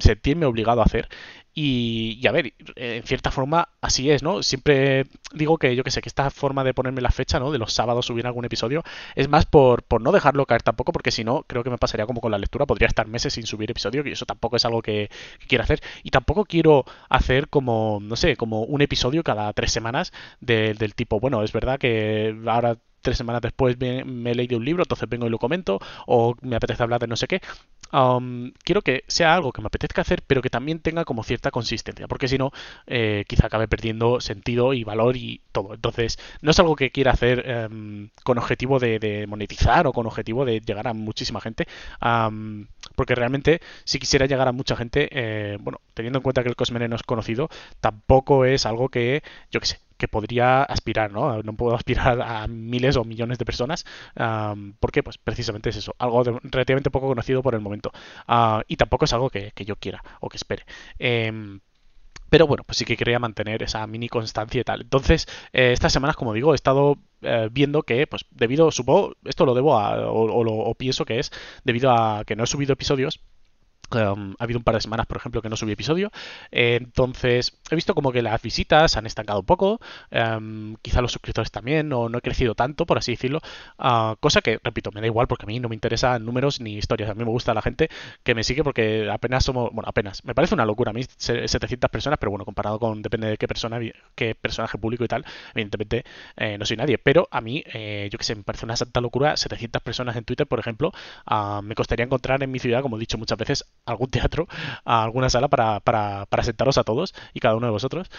sentirme 0.00 0.46
obligado 0.46 0.80
a 0.80 0.84
hacer. 0.84 1.08
Y, 1.52 2.24
a 2.28 2.32
ver, 2.32 2.54
en 2.76 3.02
cierta 3.02 3.30
forma 3.32 3.68
así 3.80 4.10
es, 4.10 4.22
¿no? 4.22 4.42
Siempre 4.42 5.06
digo 5.34 5.58
que 5.58 5.74
yo 5.74 5.82
que 5.82 5.90
sé, 5.90 6.00
que 6.00 6.08
esta 6.08 6.30
forma 6.30 6.62
de 6.62 6.74
ponerme 6.74 7.00
la 7.00 7.10
fecha, 7.10 7.40
¿no? 7.40 7.50
De 7.50 7.58
los 7.58 7.72
sábados 7.72 8.06
subir 8.06 8.26
algún 8.26 8.44
episodio, 8.44 8.84
es 9.16 9.28
más 9.28 9.46
por, 9.46 9.82
por 9.82 10.00
no 10.00 10.12
dejarlo 10.12 10.46
caer 10.46 10.62
tampoco, 10.62 10.92
porque 10.92 11.10
si 11.10 11.24
no, 11.24 11.42
creo 11.48 11.64
que 11.64 11.70
me 11.70 11.78
pasaría 11.78 12.06
como 12.06 12.20
con 12.20 12.30
la 12.30 12.38
lectura, 12.38 12.66
podría 12.66 12.86
estar 12.88 13.08
meses 13.08 13.34
sin 13.34 13.46
subir 13.46 13.70
episodio, 13.70 14.02
y 14.06 14.12
eso 14.12 14.26
tampoco 14.26 14.56
es 14.56 14.64
algo 14.64 14.80
que, 14.80 15.10
quiero 15.48 15.64
hacer. 15.64 15.80
Y 16.04 16.10
tampoco 16.10 16.44
quiero 16.44 16.84
hacer 17.08 17.48
como, 17.48 17.98
no 18.00 18.16
sé, 18.16 18.36
como 18.36 18.62
un 18.62 18.80
episodio 18.80 19.24
cada 19.24 19.52
tres 19.52 19.72
semanas 19.72 20.12
del 20.40 20.94
tipo, 20.94 21.18
bueno, 21.20 21.42
es 21.42 21.52
verdad 21.52 21.78
que 21.78 22.36
ahora 22.46 22.76
tres 23.02 23.16
semanas 23.16 23.42
después 23.42 23.78
me, 23.78 24.04
me, 24.04 24.32
he 24.32 24.34
leído 24.34 24.58
un 24.58 24.64
libro, 24.64 24.82
entonces 24.82 25.08
vengo 25.08 25.26
y 25.26 25.30
lo 25.30 25.38
comento, 25.38 25.80
o 26.06 26.36
me 26.42 26.56
apetece 26.56 26.82
hablar 26.82 27.00
de 27.00 27.06
no 27.06 27.16
sé 27.16 27.26
qué 27.26 27.40
quiero 28.64 28.82
que 28.82 29.04
sea 29.08 29.34
algo 29.34 29.52
que 29.52 29.60
me 29.60 29.66
apetezca 29.66 30.02
hacer, 30.02 30.22
pero 30.26 30.42
que 30.42 30.50
también 30.50 30.80
tenga 30.80 31.04
como 31.04 31.22
cierta 31.22 31.50
consistencia, 31.50 32.06
porque 32.08 32.28
si 32.28 32.38
no, 32.38 32.52
eh, 32.86 33.24
quizá 33.28 33.46
acabe 33.46 33.68
perdiendo 33.68 34.20
sentido 34.20 34.72
y 34.74 34.84
valor 34.84 35.16
y 35.16 35.40
todo. 35.52 35.74
Entonces, 35.74 36.18
no 36.42 36.50
es 36.52 36.58
algo 36.58 36.76
que 36.76 36.90
quiera 36.90 37.12
hacer 37.12 37.44
em, 37.46 38.10
con 38.24 38.38
objetivo 38.38 38.78
de, 38.78 39.26
monetizar 39.28 39.86
o 39.86 39.92
con 39.92 40.06
objetivo 40.06 40.44
de 40.44 40.60
llegar 40.60 40.88
a 40.88 40.94
muchísima 40.94 41.40
gente, 41.40 41.66
porque 42.96 43.14
realmente 43.14 43.60
si 43.84 43.98
quisiera 43.98 44.26
llegar 44.26 44.48
a 44.48 44.52
mucha 44.52 44.76
gente, 44.76 45.08
eh, 45.12 45.58
bueno, 45.60 45.80
teniendo 45.94 46.18
en 46.18 46.22
cuenta 46.22 46.42
que 46.42 46.48
el 46.48 46.56
Cosmere 46.56 46.88
no 46.88 46.96
es 46.96 47.02
conocido, 47.02 47.48
tampoco 47.80 48.44
es 48.44 48.66
algo 48.66 48.88
que, 48.88 49.22
yo 49.50 49.60
qué 49.60 49.66
sé, 49.66 49.78
que 50.00 50.08
podría 50.08 50.64
aspirar, 50.64 51.12
¿no? 51.12 51.42
No 51.44 51.52
puedo 51.54 51.76
aspirar 51.76 52.20
a 52.20 52.48
miles 52.48 52.96
o 52.96 53.04
millones 53.04 53.38
de 53.38 53.44
personas, 53.44 53.84
porque 54.80 55.04
pues 55.04 55.18
precisamente 55.18 55.70
es 55.70 55.76
eso, 55.76 55.94
algo 55.98 56.24
relativamente 56.42 56.90
poco 56.90 57.06
conocido 57.06 57.42
por 57.42 57.54
el 57.54 57.60
momento. 57.60 57.92
Ah, 58.26 58.62
y 58.66 58.76
tampoco 58.76 59.04
es 59.04 59.12
algo 59.12 59.30
que, 59.30 59.52
yo 59.64 59.76
quiera 59.76 60.02
o 60.20 60.28
que 60.28 60.38
espere. 60.38 60.64
Em, 60.98 61.60
pero 62.30 62.46
bueno, 62.46 62.64
pues 62.64 62.78
sí 62.78 62.84
que 62.84 62.96
quería 62.96 63.18
mantener 63.18 63.62
esa 63.62 63.86
mini 63.86 64.08
constancia 64.08 64.60
y 64.60 64.64
tal. 64.64 64.82
Entonces, 64.82 65.26
eh, 65.52 65.72
estas 65.72 65.92
semanas, 65.92 66.16
como 66.16 66.32
digo, 66.32 66.52
he 66.52 66.56
estado 66.56 66.96
eh, 67.22 67.48
viendo 67.52 67.82
que, 67.82 68.06
pues, 68.06 68.24
debido, 68.30 68.70
supongo, 68.70 69.16
esto 69.24 69.44
lo 69.44 69.54
debo 69.54 69.78
a, 69.78 70.10
o, 70.10 70.70
o, 70.70 70.74
pienso 70.76 71.04
que 71.04 71.18
es 71.18 71.32
debido 71.64 71.90
a 71.90 72.24
que 72.24 72.36
no 72.36 72.44
he 72.44 72.46
subido 72.46 72.72
episodios 72.72 73.20
Um, 73.92 74.34
ha 74.38 74.44
habido 74.44 74.58
un 74.58 74.64
par 74.64 74.74
de 74.74 74.80
semanas, 74.80 75.06
por 75.06 75.16
ejemplo, 75.16 75.42
que 75.42 75.48
no 75.48 75.56
subí 75.56 75.72
episodio. 75.72 76.10
Entonces, 76.50 77.58
he 77.70 77.74
visto 77.74 77.94
como 77.94 78.12
que 78.12 78.22
las 78.22 78.40
visitas 78.42 78.96
han 78.96 79.06
estancado 79.06 79.40
un 79.40 79.46
poco. 79.46 79.80
Um, 80.10 80.76
quizá 80.82 81.00
los 81.00 81.12
suscriptores 81.12 81.50
también, 81.50 81.92
o 81.92 82.08
no 82.08 82.18
he 82.18 82.20
crecido 82.20 82.54
tanto, 82.54 82.86
por 82.86 82.98
así 82.98 83.12
decirlo. 83.12 83.40
Uh, 83.78 84.16
cosa 84.20 84.40
que, 84.40 84.60
repito, 84.62 84.90
me 84.92 85.00
da 85.00 85.06
igual 85.06 85.26
porque 85.26 85.44
a 85.44 85.48
mí 85.48 85.60
no 85.60 85.68
me 85.68 85.74
interesan 85.74 86.24
números 86.24 86.60
ni 86.60 86.76
historias. 86.76 87.10
A 87.10 87.14
mí 87.14 87.24
me 87.24 87.30
gusta 87.30 87.54
la 87.54 87.62
gente 87.62 87.88
que 88.22 88.34
me 88.34 88.44
sigue 88.44 88.62
porque 88.64 89.08
apenas 89.10 89.44
somos. 89.44 89.70
Bueno, 89.72 89.88
apenas. 89.88 90.24
Me 90.24 90.34
parece 90.34 90.54
una 90.54 90.64
locura 90.64 90.90
a 90.90 90.94
mí 90.94 91.02
700 91.16 91.90
personas, 91.90 92.18
pero 92.18 92.30
bueno, 92.30 92.44
comparado 92.44 92.78
con. 92.78 93.02
Depende 93.02 93.28
de 93.28 93.36
qué 93.38 93.48
persona, 93.48 93.78
qué 94.14 94.34
personaje 94.34 94.78
público 94.78 95.04
y 95.04 95.08
tal. 95.08 95.24
Evidentemente, 95.54 96.04
eh, 96.36 96.58
no 96.58 96.64
soy 96.66 96.76
nadie. 96.76 96.98
Pero 96.98 97.28
a 97.30 97.40
mí, 97.40 97.62
eh, 97.66 98.08
yo 98.10 98.18
que 98.18 98.24
sé, 98.24 98.34
me 98.34 98.42
parece 98.42 98.64
una 98.64 98.76
santa 98.76 99.00
locura. 99.00 99.36
700 99.36 99.82
personas 99.82 100.16
en 100.16 100.24
Twitter, 100.24 100.46
por 100.46 100.58
ejemplo. 100.60 100.92
Uh, 101.30 101.62
me 101.62 101.74
costaría 101.74 102.04
encontrar 102.04 102.42
en 102.42 102.50
mi 102.50 102.58
ciudad, 102.58 102.82
como 102.82 102.96
he 102.96 103.00
dicho 103.00 103.18
muchas 103.18 103.38
veces, 103.38 103.64
algún 103.86 104.10
teatro, 104.10 104.46
alguna 104.84 105.30
sala 105.30 105.48
para, 105.48 105.80
para, 105.80 106.26
para 106.26 106.42
sentaros 106.44 106.78
a 106.78 106.84
todos 106.84 107.14
y 107.34 107.40
cada 107.40 107.56
uno 107.56 107.66
de 107.66 107.72
vosotros. 107.72 108.10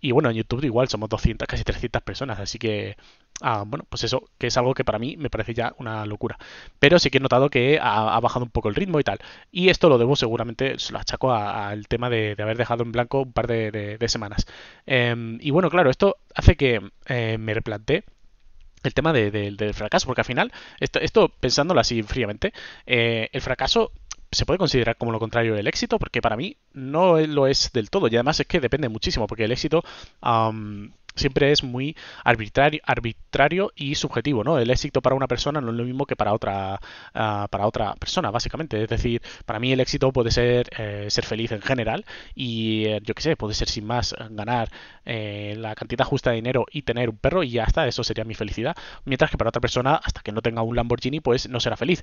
y 0.00 0.12
bueno, 0.12 0.30
en 0.30 0.36
YouTube 0.36 0.64
igual 0.64 0.88
somos 0.88 1.08
200, 1.08 1.46
casi 1.48 1.64
300 1.64 2.02
personas, 2.02 2.38
así 2.40 2.58
que 2.58 2.96
bueno, 3.66 3.84
pues 3.88 4.04
eso, 4.04 4.28
que 4.38 4.48
es 4.48 4.56
algo 4.56 4.74
que 4.74 4.84
para 4.84 4.98
mí 4.98 5.16
me 5.16 5.30
parece 5.30 5.54
ya 5.54 5.74
una 5.78 6.06
locura. 6.06 6.38
Pero 6.78 6.98
sí 6.98 7.10
que 7.10 7.18
he 7.18 7.20
notado 7.20 7.50
que 7.50 7.78
ha, 7.80 8.18
bajado 8.20 8.44
un 8.44 8.50
poco 8.50 8.68
el 8.68 8.74
ritmo 8.74 9.00
y 9.00 9.04
tal. 9.04 9.18
Y 9.50 9.68
esto 9.68 9.88
lo 9.88 9.98
debo 9.98 10.16
seguramente, 10.16 10.78
se 10.78 10.92
lo 10.92 10.98
achaco 10.98 11.32
al 11.32 11.88
tema 11.88 12.10
de, 12.10 12.36
haber 12.38 12.56
dejado 12.56 12.82
en 12.84 12.92
blanco 12.92 13.22
un 13.22 13.32
par 13.32 13.46
de, 13.46 13.98
semanas. 14.08 14.46
Em, 14.86 15.38
y 15.40 15.50
bueno, 15.50 15.70
claro, 15.70 15.90
esto 15.90 16.16
hace 16.34 16.56
que 16.56 16.80
eh, 17.06 17.38
me 17.38 17.54
replantee 17.54 18.04
el 18.82 18.94
tema 18.94 19.12
del 19.12 19.74
fracaso, 19.74 20.06
porque 20.06 20.22
al 20.22 20.26
final, 20.26 20.52
esto, 20.80 20.98
esto 20.98 21.28
pensándolo 21.28 21.80
así 21.80 22.02
fríamente, 22.02 22.52
eh, 22.86 23.28
el 23.32 23.40
fracaso 23.40 23.92
se 24.32 24.46
puede 24.46 24.58
considerar 24.58 24.96
como 24.96 25.12
lo 25.12 25.18
contrario 25.18 25.54
del 25.54 25.66
éxito, 25.66 25.98
porque 25.98 26.22
para 26.22 26.36
mí 26.36 26.56
no 26.72 27.20
lo 27.20 27.46
es 27.46 27.70
del 27.72 27.90
todo. 27.90 28.08
Y 28.08 28.16
además 28.16 28.40
es 28.40 28.46
que 28.46 28.60
depende 28.60 28.88
muchísimo, 28.88 29.26
porque 29.26 29.44
el 29.44 29.52
éxito 29.52 29.84
siempre 31.14 31.52
es 31.52 31.62
muy 31.62 31.96
arbitrario, 32.24 32.80
arbitrario 32.84 33.72
y 33.76 33.94
subjetivo, 33.94 34.44
¿no? 34.44 34.58
El 34.58 34.70
éxito 34.70 35.02
para 35.02 35.14
una 35.14 35.26
persona 35.28 35.60
no 35.60 35.70
es 35.70 35.76
lo 35.76 35.84
mismo 35.84 36.06
que 36.06 36.16
para 36.16 36.32
otra, 36.32 36.80
ah, 37.14 37.46
para 37.50 37.66
otra 37.66 37.94
persona, 37.96 38.30
básicamente. 38.30 38.82
Es 38.82 38.88
decir, 38.88 39.22
para 39.46 39.58
mí 39.58 39.72
el 39.72 39.80
éxito 39.80 40.12
puede 40.12 40.30
ser 40.30 40.70
eh, 40.78 41.06
ser 41.10 41.24
feliz 41.24 41.52
en 41.52 41.62
general 41.62 42.04
y 42.34 42.86
eh, 42.86 43.00
yo 43.02 43.14
qué 43.14 43.22
sé, 43.22 43.36
puede 43.36 43.54
ser 43.54 43.68
sin 43.68 43.86
más 43.86 44.14
ganar 44.30 44.70
eh, 45.04 45.54
la 45.58 45.74
cantidad 45.74 46.04
justa 46.04 46.30
de 46.30 46.36
dinero 46.36 46.66
y 46.70 46.82
tener 46.82 47.10
un 47.10 47.16
perro 47.16 47.42
y 47.42 47.50
ya 47.50 47.64
está, 47.64 47.86
eso 47.86 48.04
sería 48.04 48.24
mi 48.24 48.34
felicidad. 48.34 48.74
Mientras 49.04 49.30
que 49.30 49.38
para 49.38 49.48
otra 49.48 49.60
persona, 49.60 49.96
hasta 49.96 50.20
que 50.22 50.32
no 50.32 50.42
tenga 50.42 50.62
un 50.62 50.76
Lamborghini, 50.76 51.20
pues 51.20 51.48
no 51.48 51.60
será 51.60 51.76
feliz. 51.76 52.02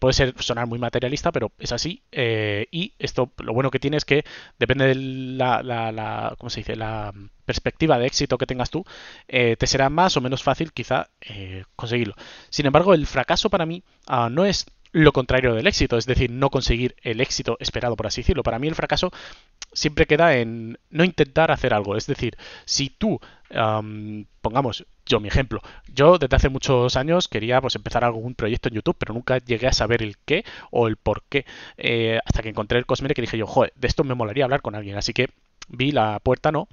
puede 0.00 0.12
ser 0.14 0.34
sonar 0.42 0.66
muy 0.66 0.78
materialista, 0.78 1.32
pero 1.32 1.52
es 1.58 1.72
así. 1.72 2.02
y 2.12 2.92
esto, 2.98 3.32
lo 3.38 3.52
bueno 3.52 3.70
que 3.70 3.78
tiene 3.78 3.96
es 3.96 4.04
que 4.04 4.24
depende 4.58 4.86
de 4.86 4.94
la, 4.94 5.62
la, 5.62 5.92
la 5.92 6.34
¿cómo 6.38 6.50
se 6.50 6.60
dice? 6.60 6.76
La 6.76 7.12
perspectiva 7.46 7.98
de 7.98 8.06
éxito 8.06 8.36
que 8.36 8.46
tengas 8.46 8.70
tú, 8.70 8.84
eh, 9.28 9.56
te 9.56 9.66
será 9.66 9.88
más 9.88 10.16
o 10.16 10.20
menos 10.20 10.42
fácil 10.42 10.72
quizá 10.72 11.08
eh, 11.22 11.64
conseguirlo. 11.76 12.14
Sin 12.50 12.66
embargo, 12.66 12.92
el 12.92 13.06
fracaso 13.06 13.48
para 13.48 13.64
mí 13.64 13.82
ah, 14.06 14.28
no 14.30 14.44
es 14.44 14.66
lo 14.92 15.12
contrario 15.12 15.54
del 15.54 15.66
éxito, 15.66 15.98
es 15.98 16.06
decir, 16.06 16.30
no 16.30 16.50
conseguir 16.50 16.96
el 17.02 17.20
éxito 17.20 17.56
esperado, 17.60 17.96
por 17.96 18.06
así 18.06 18.22
decirlo. 18.22 18.42
Para 18.42 18.58
mí 18.58 18.66
el 18.66 18.74
fracaso 18.74 19.12
siempre 19.72 20.06
queda 20.06 20.36
en 20.36 20.78
no 20.90 21.04
intentar 21.04 21.50
hacer 21.50 21.74
algo. 21.74 21.96
Es 21.96 22.06
decir, 22.06 22.36
si 22.64 22.88
tú, 22.88 23.20
pongamos 24.40 24.86
yo 25.04 25.20
mi 25.20 25.28
ejemplo, 25.28 25.60
yo 25.92 26.18
desde 26.18 26.34
hace 26.34 26.48
muchos 26.48 26.96
años 26.96 27.28
quería 27.28 27.60
pues 27.60 27.76
empezar 27.76 28.04
algún 28.04 28.34
proyecto 28.34 28.68
en 28.68 28.76
YouTube, 28.76 28.96
pero 28.98 29.14
nunca 29.14 29.38
llegué 29.38 29.66
a 29.66 29.72
saber 29.72 30.02
el 30.02 30.16
qué 30.24 30.44
o 30.70 30.88
el 30.88 30.96
por 30.96 31.22
qué, 31.28 31.44
eh, 31.76 32.18
hasta 32.24 32.42
que 32.42 32.48
encontré 32.48 32.78
el 32.78 32.86
Cosmere 32.86 33.14
que 33.14 33.22
dije 33.22 33.38
yo, 33.38 33.46
joder, 33.46 33.72
de 33.76 33.88
esto 33.88 34.02
me 34.02 34.14
molaría 34.14 34.44
hablar 34.44 34.62
con 34.62 34.74
alguien. 34.74 34.96
Así 34.96 35.12
que 35.12 35.28
vi 35.68 35.92
la 35.92 36.20
puerta, 36.20 36.52
¿no? 36.52 36.68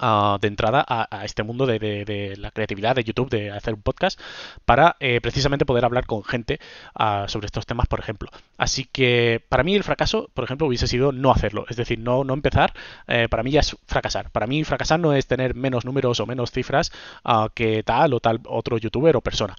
Ah, 0.00 0.38
de 0.40 0.48
entrada 0.48 0.84
a, 0.86 1.24
este 1.24 1.44
mundo 1.44 1.66
de, 1.66 2.34
la 2.36 2.50
creatividad 2.50 2.96
de 2.96 3.04
YouTube, 3.04 3.30
de 3.30 3.52
hacer 3.52 3.74
un 3.74 3.82
podcast, 3.82 4.18
para 4.64 4.96
eh, 4.98 5.20
precisamente 5.20 5.64
poder 5.64 5.84
hablar 5.84 6.06
con 6.06 6.24
gente 6.24 6.58
ah, 6.96 7.26
sobre 7.28 7.46
estos 7.46 7.64
temas, 7.64 7.86
por 7.86 8.00
ejemplo. 8.00 8.28
Así 8.58 8.86
que 8.86 9.40
para 9.48 9.62
mí 9.62 9.74
el 9.74 9.84
fracaso, 9.84 10.30
por 10.34 10.44
ejemplo, 10.44 10.66
hubiese 10.66 10.88
sido 10.88 11.12
no 11.12 11.30
hacerlo, 11.30 11.64
es 11.68 11.76
decir, 11.76 12.00
no, 12.00 12.24
no 12.24 12.34
empezar, 12.34 12.72
eh, 13.06 13.28
para 13.28 13.44
mí 13.44 13.52
ya 13.52 13.60
es 13.60 13.76
fracasar. 13.86 14.30
Para 14.30 14.46
mí 14.48 14.64
fracasar 14.64 14.98
no 14.98 15.12
es 15.12 15.26
tener 15.26 15.54
menos 15.54 15.84
números 15.84 16.18
o 16.18 16.26
menos 16.26 16.50
cifras 16.50 16.90
uh, 17.24 17.48
que 17.54 17.82
tal 17.84 18.14
o 18.14 18.20
tal 18.20 18.40
otro 18.46 18.78
youtuber 18.78 19.16
o 19.16 19.20
persona. 19.20 19.54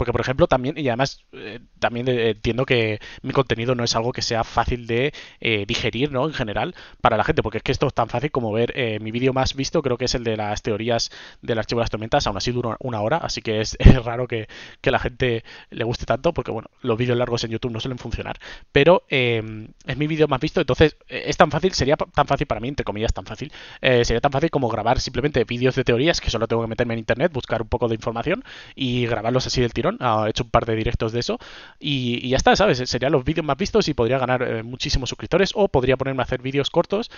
Porque, 0.00 0.12
por 0.12 0.22
ejemplo, 0.22 0.46
también, 0.46 0.78
y 0.78 0.88
además 0.88 1.26
eh, 1.32 1.60
también 1.78 2.08
entiendo 2.08 2.64
que 2.64 3.00
mi 3.20 3.34
contenido 3.34 3.74
no 3.74 3.84
es 3.84 3.94
algo 3.94 4.12
que 4.12 4.22
sea 4.22 4.44
fácil 4.44 4.86
de 4.86 5.12
eh, 5.42 5.66
digerir, 5.68 6.10
¿no? 6.10 6.26
En 6.26 6.32
general, 6.32 6.74
para 7.02 7.18
la 7.18 7.24
gente, 7.24 7.42
porque 7.42 7.58
es 7.58 7.62
que 7.62 7.70
esto 7.70 7.86
es 7.86 7.92
tan 7.92 8.08
fácil 8.08 8.30
como 8.30 8.50
ver 8.50 8.72
eh, 8.76 8.98
mi 8.98 9.10
vídeo 9.10 9.34
más 9.34 9.54
visto, 9.54 9.82
creo 9.82 9.98
que 9.98 10.06
es 10.06 10.14
el 10.14 10.24
de 10.24 10.38
las 10.38 10.62
teorías 10.62 11.10
del 11.42 11.58
archivo 11.58 11.80
de 11.80 11.82
las 11.82 11.90
tormentas, 11.90 12.26
aún 12.26 12.38
así 12.38 12.50
dura 12.50 12.78
una 12.80 13.02
hora, 13.02 13.18
así 13.18 13.42
que 13.42 13.60
es, 13.60 13.76
raro 14.02 14.26
que, 14.26 14.48
que, 14.80 14.90
la 14.90 14.98
gente 14.98 15.44
le 15.68 15.84
guste 15.84 16.06
tanto, 16.06 16.32
porque, 16.32 16.50
bueno, 16.50 16.70
los 16.80 16.96
vídeos 16.96 17.18
largos 17.18 17.44
en 17.44 17.50
YouTube 17.50 17.72
no 17.72 17.80
suelen 17.80 17.98
funcionar, 17.98 18.38
pero 18.72 19.02
es 19.10 19.96
mi 19.98 20.06
vídeo 20.06 20.28
más 20.28 20.40
visto, 20.40 20.62
entonces 20.62 20.96
es 21.08 21.36
tan 21.36 21.50
fácil, 21.50 21.74
sería 21.74 21.96
tan 21.96 22.26
fácil 22.26 22.46
para 22.46 22.62
mí, 22.62 22.68
entre 22.68 22.84
comillas, 22.84 23.12
tan 23.12 23.26
fácil, 23.26 23.52
sería 23.82 24.22
tan 24.22 24.32
fácil 24.32 24.48
como 24.48 24.70
grabar 24.70 24.98
simplemente 24.98 25.44
vídeos 25.44 25.74
de 25.74 25.84
teorías, 25.84 26.22
que 26.22 26.30
solo 26.30 26.48
tengo 26.48 26.62
que 26.62 26.68
meterme 26.68 26.94
en 26.94 27.00
internet, 27.00 27.30
buscar 27.34 27.60
un 27.60 27.68
poco 27.68 27.86
de 27.86 27.96
información 27.96 28.42
y 28.74 29.04
grabarlos 29.04 29.46
así 29.46 29.60
del 29.60 29.74
tirón 29.74 29.89
ha 30.00 30.28
hecho 30.28 30.44
un 30.44 30.50
par 30.50 30.66
de 30.66 30.76
directos 30.76 31.12
de 31.12 31.20
eso 31.20 31.38
y, 31.78 32.28
ya 32.28 32.36
está, 32.36 32.54
¿sabes? 32.56 32.78
Serían 32.78 33.12
los 33.12 33.24
vídeos 33.24 33.44
más 33.44 33.56
vistos 33.56 33.88
y 33.88 33.94
podría 33.94 34.18
ganar 34.18 34.42
eh, 34.42 34.62
muchísimos 34.62 35.08
suscriptores 35.08 35.52
o 35.54 35.68
podría 35.68 35.96
ponerme 35.96 36.22
a 36.22 36.24
hacer 36.24 36.42
vídeos 36.42 36.70
cortos, 36.70 37.10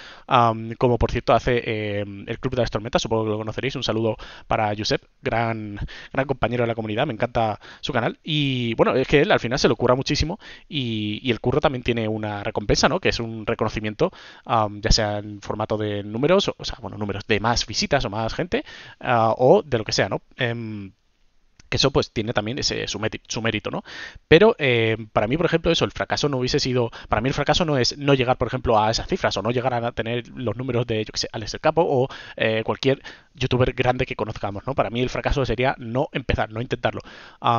como 0.79 0.99
por 0.99 1.11
cierto 1.11 1.35
hace 1.35 1.63
eh, 1.65 2.01
el 2.01 2.39
Club 2.39 2.55
de 2.55 2.63
las 2.63 2.71
Tormentas, 2.71 3.03
supongo 3.03 3.25
que 3.25 3.31
lo 3.31 3.39
conoceréis. 3.39 3.77
Un 3.77 3.83
saludo 3.83 4.17
para 4.47 4.73
Josep, 4.77 5.03
gran, 5.21 5.79
gran 6.13 6.27
compañero 6.27 6.63
de 6.63 6.69
la 6.69 6.75
comunidad, 6.75 7.07
me 7.07 7.13
encanta 7.13 7.61
su 7.81 7.93
canal. 7.93 8.19
Y 8.23 8.75
bueno, 8.75 8.95
es 8.95 9.07
que 9.07 9.21
él 9.21 9.33
al 9.33 9.41
final 9.41 9.59
se 9.59 9.69
lo 9.69 9.77
cura 9.77 9.95
muchísimo 9.95 10.39
y, 10.69 11.31
el 11.33 11.41
curro 11.41 11.61
también 11.61 11.83
tiene 11.83 12.09
una 12.09 12.45
recompensa, 12.45 12.91
¿no? 12.91 13.01
Que 13.01 13.09
es 13.09 13.19
un 13.19 13.47
reconocimiento, 13.47 14.11
ya 14.47 14.91
sea 14.91 15.19
en 15.19 15.41
formato 15.41 15.79
de 15.79 16.03
números, 16.03 16.51
o, 16.57 16.65
sea, 16.65 16.79
bueno, 16.81 16.99
números 16.99 17.25
de 17.27 17.41
más 17.41 17.67
visitas 17.67 18.05
o 18.05 18.11
más 18.11 18.35
gente, 18.35 18.65
ah, 19.01 19.35
o 19.37 19.63
de 19.63 19.79
lo 19.79 19.85
que 19.85 19.93
sea, 19.93 20.09
¿no? 20.09 20.23
Em, 20.37 20.93
que 21.73 21.79
eso 21.79 21.91
pues 21.91 22.13
tiene 22.13 22.35
también 22.35 22.59
ese, 22.59 22.87
su, 22.87 22.99
mérito, 23.41 23.71
¿no? 23.71 23.83
Pero 24.29 24.55
eh, 24.59 24.99
para 25.15 25.27
mí, 25.27 25.39
por 25.39 25.47
ejemplo, 25.47 25.73
eso, 25.73 25.87
el 25.87 25.91
fracaso 25.91 26.29
no 26.29 26.37
hubiese 26.37 26.61
sido, 26.61 26.91
para 27.09 27.23
mí 27.23 27.31
el 27.31 27.35
fracaso 27.35 27.65
no 27.65 27.79
es 27.79 27.97
no 27.97 28.13
llegar, 28.13 28.37
por 28.37 28.49
ejemplo, 28.49 28.79
a 28.79 28.91
esas 28.91 29.07
cifras 29.09 29.35
o 29.39 29.43
no 29.43 29.51
llegar 29.51 29.73
a 29.73 29.93
tener 29.93 30.29
los 30.29 30.55
números 30.55 30.87
de, 30.87 31.03
yo 31.03 31.13
que 31.13 31.19
sé, 31.19 31.29
Alex 31.33 31.55
el 31.55 31.61
Capo 31.61 31.83
o 31.83 32.09
eh, 32.37 32.63
cualquier 32.63 33.03
youtuber 33.35 33.73
grande 33.73 34.05
que 34.05 34.15
conozcamos, 34.17 34.67
¿no? 34.67 34.75
Para 34.75 34.91
mí 34.91 35.01
el 35.01 35.09
fracaso 35.09 35.47
sería 35.47 35.75
no 35.79 36.11
empezar, 36.13 36.51
no 36.51 36.61
intentarlo. 36.61 37.01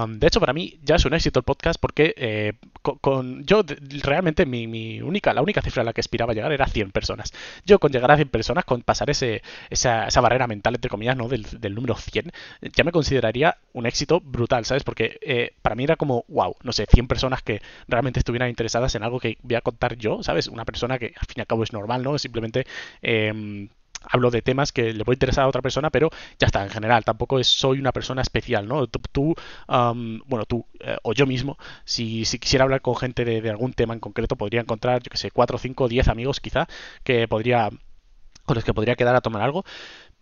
de 0.08 0.28
hecho, 0.28 0.40
para 0.40 0.54
mí 0.54 0.78
ya 0.84 0.96
es 0.96 1.06
un 1.06 1.16
éxito 1.16 1.40
el 1.40 1.44
podcast 1.44 1.80
porque 1.82 2.14
eh, 2.16 2.54
con, 2.84 3.44
yo 3.46 3.64
realmente 4.04 4.46
mi, 4.46 5.02
única, 5.02 5.34
la 5.34 5.42
única 5.42 5.64
cifra 5.64 5.82
a 5.82 5.86
la 5.86 5.94
que 5.94 6.02
aspiraba 6.02 6.34
a 6.34 6.36
llegar 6.36 6.52
era 6.52 6.68
100 6.68 6.92
personas. 6.92 7.34
Yo 7.66 7.80
con 7.80 7.92
llegar 7.92 8.12
a 8.12 8.16
100 8.16 8.30
personas, 8.30 8.64
con 8.66 8.84
pasar 8.84 9.10
ese, 9.10 9.42
esa, 9.72 10.06
esa 10.06 10.22
barrera 10.22 10.46
mental, 10.46 10.76
entre 10.76 10.90
comillas, 10.90 11.18
¿no? 11.18 11.28
Del, 11.28 11.48
del 11.60 11.74
número 11.74 11.96
100, 11.96 12.32
ya 12.62 12.84
me 12.84 12.92
consideraría 12.92 13.58
un 13.74 13.88
éxito 13.88 14.03
brutal, 14.06 14.66
¿sabes? 14.66 14.84
Porque 14.84 15.18
eh, 15.22 15.56
para 15.62 15.76
mí 15.76 15.84
era 15.84 15.96
como, 15.96 16.26
wow, 16.28 16.56
no 16.64 16.74
sé, 16.74 16.86
100 16.86 17.08
personas 17.08 17.42
que 17.42 17.62
realmente 17.88 18.20
estuvieran 18.20 18.50
interesadas 18.50 18.96
en 18.96 19.04
algo 19.04 19.20
que 19.20 19.38
voy 19.42 19.56
a 19.56 19.62
contar 19.62 19.98
yo, 19.98 20.24
¿sabes? 20.24 20.48
Una 20.48 20.66
persona 20.66 21.00
que 21.00 21.14
al 21.18 21.26
fin 21.26 21.36
y 21.38 21.42
al 21.42 21.48
cabo 21.48 21.64
es 21.64 21.74
normal, 21.74 22.04
¿no? 22.04 22.18
Simplemente... 22.18 22.66
Em, 23.02 23.70
hablo 24.10 24.32
de 24.32 24.42
temas 24.42 24.74
que 24.74 24.94
le 24.94 25.06
puede 25.06 25.16
interesar 25.16 25.46
a 25.46 25.48
otra 25.48 25.62
persona, 25.62 25.90
pero 25.90 26.10
ya 26.38 26.48
está, 26.48 26.62
en 26.64 26.70
general, 26.70 27.06
tampoco 27.06 27.40
es, 27.40 27.48
soy 27.48 27.80
una 27.80 27.94
persona 27.94 28.22
especial, 28.22 28.68
¿no? 28.68 28.86
Tú, 28.88 29.34
bueno, 29.68 30.46
tú 30.46 30.66
eh, 30.82 30.98
o 31.04 31.14
yo 31.14 31.26
mismo, 31.26 31.58
si, 31.86 32.26
si, 32.26 32.40
quisiera 32.40 32.64
hablar 32.64 32.82
con 32.82 32.98
gente 32.98 33.24
de, 33.24 33.42
de, 33.42 33.50
algún 33.50 33.74
tema 33.74 33.94
en 33.94 34.02
concreto, 34.02 34.36
podría 34.36 34.60
encontrar, 34.60 35.02
yo 35.02 35.10
que 35.10 35.18
sé, 35.18 35.32
4, 35.32 35.58
5, 35.58 35.88
10 35.88 36.08
amigos 36.10 36.40
quizá, 36.42 36.68
que 37.04 37.28
podría 37.30 37.70
con 38.46 38.56
los 38.56 38.64
que 38.64 38.74
podría 38.74 38.96
quedar 38.96 39.16
a 39.16 39.22
tomar 39.22 39.42
algo, 39.42 39.64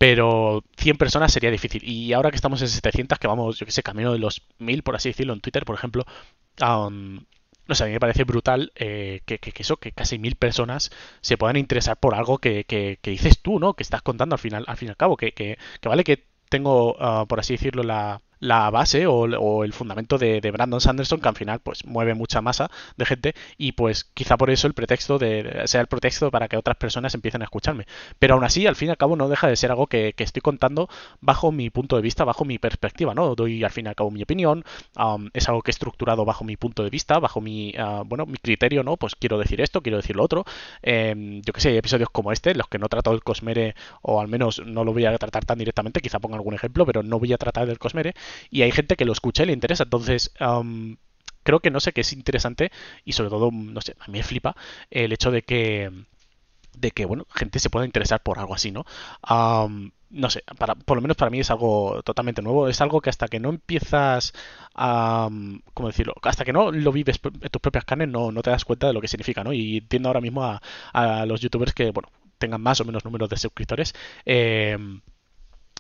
pero 0.02 0.64
100 0.78 0.98
personas 0.98 1.32
sería 1.32 1.52
difícil. 1.52 1.84
Y 1.88 2.12
ahora 2.14 2.32
que 2.32 2.36
estamos 2.36 2.60
en 2.64 2.70
700, 2.70 3.20
que 3.20 3.28
vamos, 3.28 3.60
yo 3.60 3.68
que 3.68 3.72
sé, 3.72 3.84
camino 3.84 4.12
de 4.12 4.18
los 4.18 4.42
1000, 4.58 4.82
por 4.82 4.96
así 4.96 5.10
decirlo, 5.10 5.34
en 5.34 5.42
Twitter, 5.42 5.64
por 5.64 5.76
ejemplo, 5.76 6.06
no 6.60 7.76
sé, 7.76 7.84
a 7.84 7.86
mí 7.86 7.94
me 7.94 8.00
parece 8.00 8.24
brutal 8.24 8.72
eh, 8.74 9.22
que, 9.28 9.40
eso, 9.60 9.78
que 9.78 9.92
casi 9.92 10.18
mil 10.18 10.38
personas 10.38 10.90
se 11.22 11.38
puedan 11.38 11.56
interesar 11.56 11.98
por 11.98 12.16
algo 12.16 12.40
que, 12.40 12.64
que, 12.64 12.98
dices 13.04 13.44
tú, 13.44 13.60
¿no? 13.60 13.76
Que 13.76 13.84
estás 13.84 14.02
contando 14.02 14.34
al 14.34 14.40
final, 14.40 14.66
al 14.68 14.78
fin 14.78 14.88
y 14.88 14.90
al 14.90 14.98
cabo, 14.98 15.18
que, 15.18 15.34
que, 15.34 15.60
vale 15.84 16.04
que 16.04 16.26
tengo, 16.50 16.96
ah, 17.00 17.28
por 17.28 17.40
así 17.40 17.54
decirlo, 17.54 17.84
la, 17.84 18.22
la 18.42 18.70
base 18.72 19.06
o, 19.08 19.64
el 19.64 19.72
fundamento 19.72 20.18
de, 20.18 20.42
Brandon 20.52 20.82
Sanderson, 20.82 21.22
que 21.22 21.30
al 21.30 21.36
final 21.36 21.60
pues 21.62 21.86
mueve 21.86 22.14
mucha 22.16 22.42
masa 22.42 22.70
de 22.98 23.06
gente 23.06 23.36
y 23.58 23.74
pues 23.74 24.04
quizá 24.04 24.36
por 24.36 24.50
eso 24.50 24.68
el 24.68 24.74
pretexto 24.74 25.18
de, 25.18 25.62
sea 25.66 25.80
el 25.80 25.88
pretexto 25.88 26.30
para 26.32 26.48
que 26.50 26.58
otras 26.58 26.76
personas 26.76 27.14
empiecen 27.14 27.42
a 27.42 27.46
escucharme. 27.46 27.86
Pero 28.20 28.34
aún 28.34 28.44
así, 28.44 28.68
al 28.68 28.76
fin 28.76 28.90
y 28.90 28.92
al 28.92 28.98
cabo, 28.98 29.16
no 29.16 29.30
deja 29.30 29.48
de 29.48 29.56
ser 29.56 29.72
algo 29.72 29.88
que, 29.88 30.14
estoy 30.18 30.42
contando 30.42 30.88
bajo 31.20 31.52
mi 31.52 31.72
punto 31.72 31.96
de 31.96 32.02
vista, 32.04 32.24
bajo 32.26 32.46
mi 32.46 32.60
perspectiva, 32.60 33.16
¿no? 33.16 33.34
Doy 33.34 33.64
al 33.64 33.72
fin 33.72 33.86
y 33.86 33.90
al 33.90 33.96
cabo 33.96 34.12
mi 34.12 34.22
opinión, 34.22 34.64
es 35.34 35.50
algo 35.50 35.62
que 35.62 35.72
he 35.72 35.74
estructurado 35.74 36.26
bajo 36.26 36.44
mi 36.44 36.58
punto 36.58 36.84
de 36.84 36.90
vista, 36.90 37.20
bajo 37.20 37.42
mi, 37.42 37.74
ah, 37.78 38.04
bueno, 38.06 38.26
mi 38.26 38.38
criterio, 38.38 38.84
¿no? 38.84 38.98
Pues 38.98 39.16
quiero 39.16 39.38
decir 39.38 39.62
esto, 39.62 39.82
quiero 39.82 39.98
decir 39.98 40.16
lo 40.16 40.24
otro. 40.24 40.46
Em, 40.82 41.42
yo 41.42 41.54
que 41.54 41.62
sé, 41.62 41.70
hay 41.70 41.78
episodios 41.78 42.10
como 42.12 42.32
este, 42.32 42.54
los 42.56 42.68
que 42.68 42.78
no 42.78 42.88
trato 42.88 43.12
del 43.12 43.24
Cosmere, 43.24 43.76
o 44.02 44.22
al 44.22 44.28
menos 44.28 44.62
no 44.66 44.84
lo 44.84 44.94
voy 44.94 45.06
a 45.06 45.18
tratar 45.18 45.46
tan 45.46 45.58
directamente, 45.58 46.02
quizá 46.02 46.20
ponga 46.20 46.36
algún 46.36 46.54
ejemplo, 46.54 46.86
pero 46.86 47.04
no 47.04 47.20
voy 47.20 47.34
a 47.34 47.38
tratar 47.38 47.68
del 47.68 47.80
Cosmere 47.80 48.14
y 48.50 48.62
hay 48.64 48.72
gente 48.72 48.96
que 48.96 49.06
lo 49.06 49.14
escucha 49.14 49.44
y 49.44 49.48
le 49.48 49.54
interesa. 49.54 49.84
Entonces, 49.84 50.32
creo 51.44 51.60
que 51.60 51.72
no 51.72 51.80
sé 51.80 51.94
qué 51.94 52.02
es 52.02 52.14
interesante 52.14 52.72
y 53.06 53.14
sobre 53.14 53.30
todo, 53.30 53.50
no 53.52 53.82
sé, 53.82 53.96
a 54.00 54.08
mí 54.08 54.20
me 54.20 54.24
flipa 54.24 54.56
el 54.90 55.14
hecho 55.14 55.32
de 55.32 55.44
que 55.44 55.92
de 56.74 56.92
que 56.92 57.06
bueno 57.06 57.28
gente 57.36 57.60
se 57.60 57.70
pueda 57.70 57.86
interesar 57.86 58.24
por 58.24 58.40
algo 58.40 58.54
así 58.54 58.72
no 58.72 58.86
no 60.12 60.30
sé 60.30 60.44
para, 60.58 60.76
por 60.76 60.98
lo 60.98 61.02
menos 61.02 61.18
para 61.18 61.32
mí 61.32 61.40
es 61.40 61.50
algo 61.52 62.02
totalmente 62.04 62.42
nuevo. 62.42 62.68
Es 62.68 62.82
algo 62.82 63.02
que 63.02 63.10
hasta 63.10 63.28
que 63.28 63.40
no 63.40 63.50
empiezas 63.50 64.34
a 64.76 65.30
cómo 65.74 65.88
decirlo 65.88 66.14
hasta 66.22 66.46
que 66.46 66.54
no 66.54 66.72
lo 66.72 66.92
vives 66.92 67.20
en 67.24 67.50
tus 67.50 67.62
propias 67.62 67.86
carnes 67.86 68.10
no, 68.10 68.32
no 68.32 68.42
te 68.42 68.50
das 68.50 68.66
cuenta 68.66 68.88
de 68.88 68.94
lo 68.94 69.02
que 69.02 69.08
significa 69.08 69.44
no 69.44 69.54
y 69.54 69.78
entiendo 69.78 70.10
ahora 70.10 70.22
mismo 70.22 70.44
a, 70.44 70.62
a 70.94 71.26
los 71.26 71.42
youtubers 71.42 71.74
que 71.74 71.92
bueno 71.92 72.10
tengan 72.38 72.62
más 72.62 72.80
o 72.82 72.86
menos 72.86 73.06
números 73.06 73.30
de 73.30 73.38
suscriptores 73.38 73.94
eh, 74.26 74.78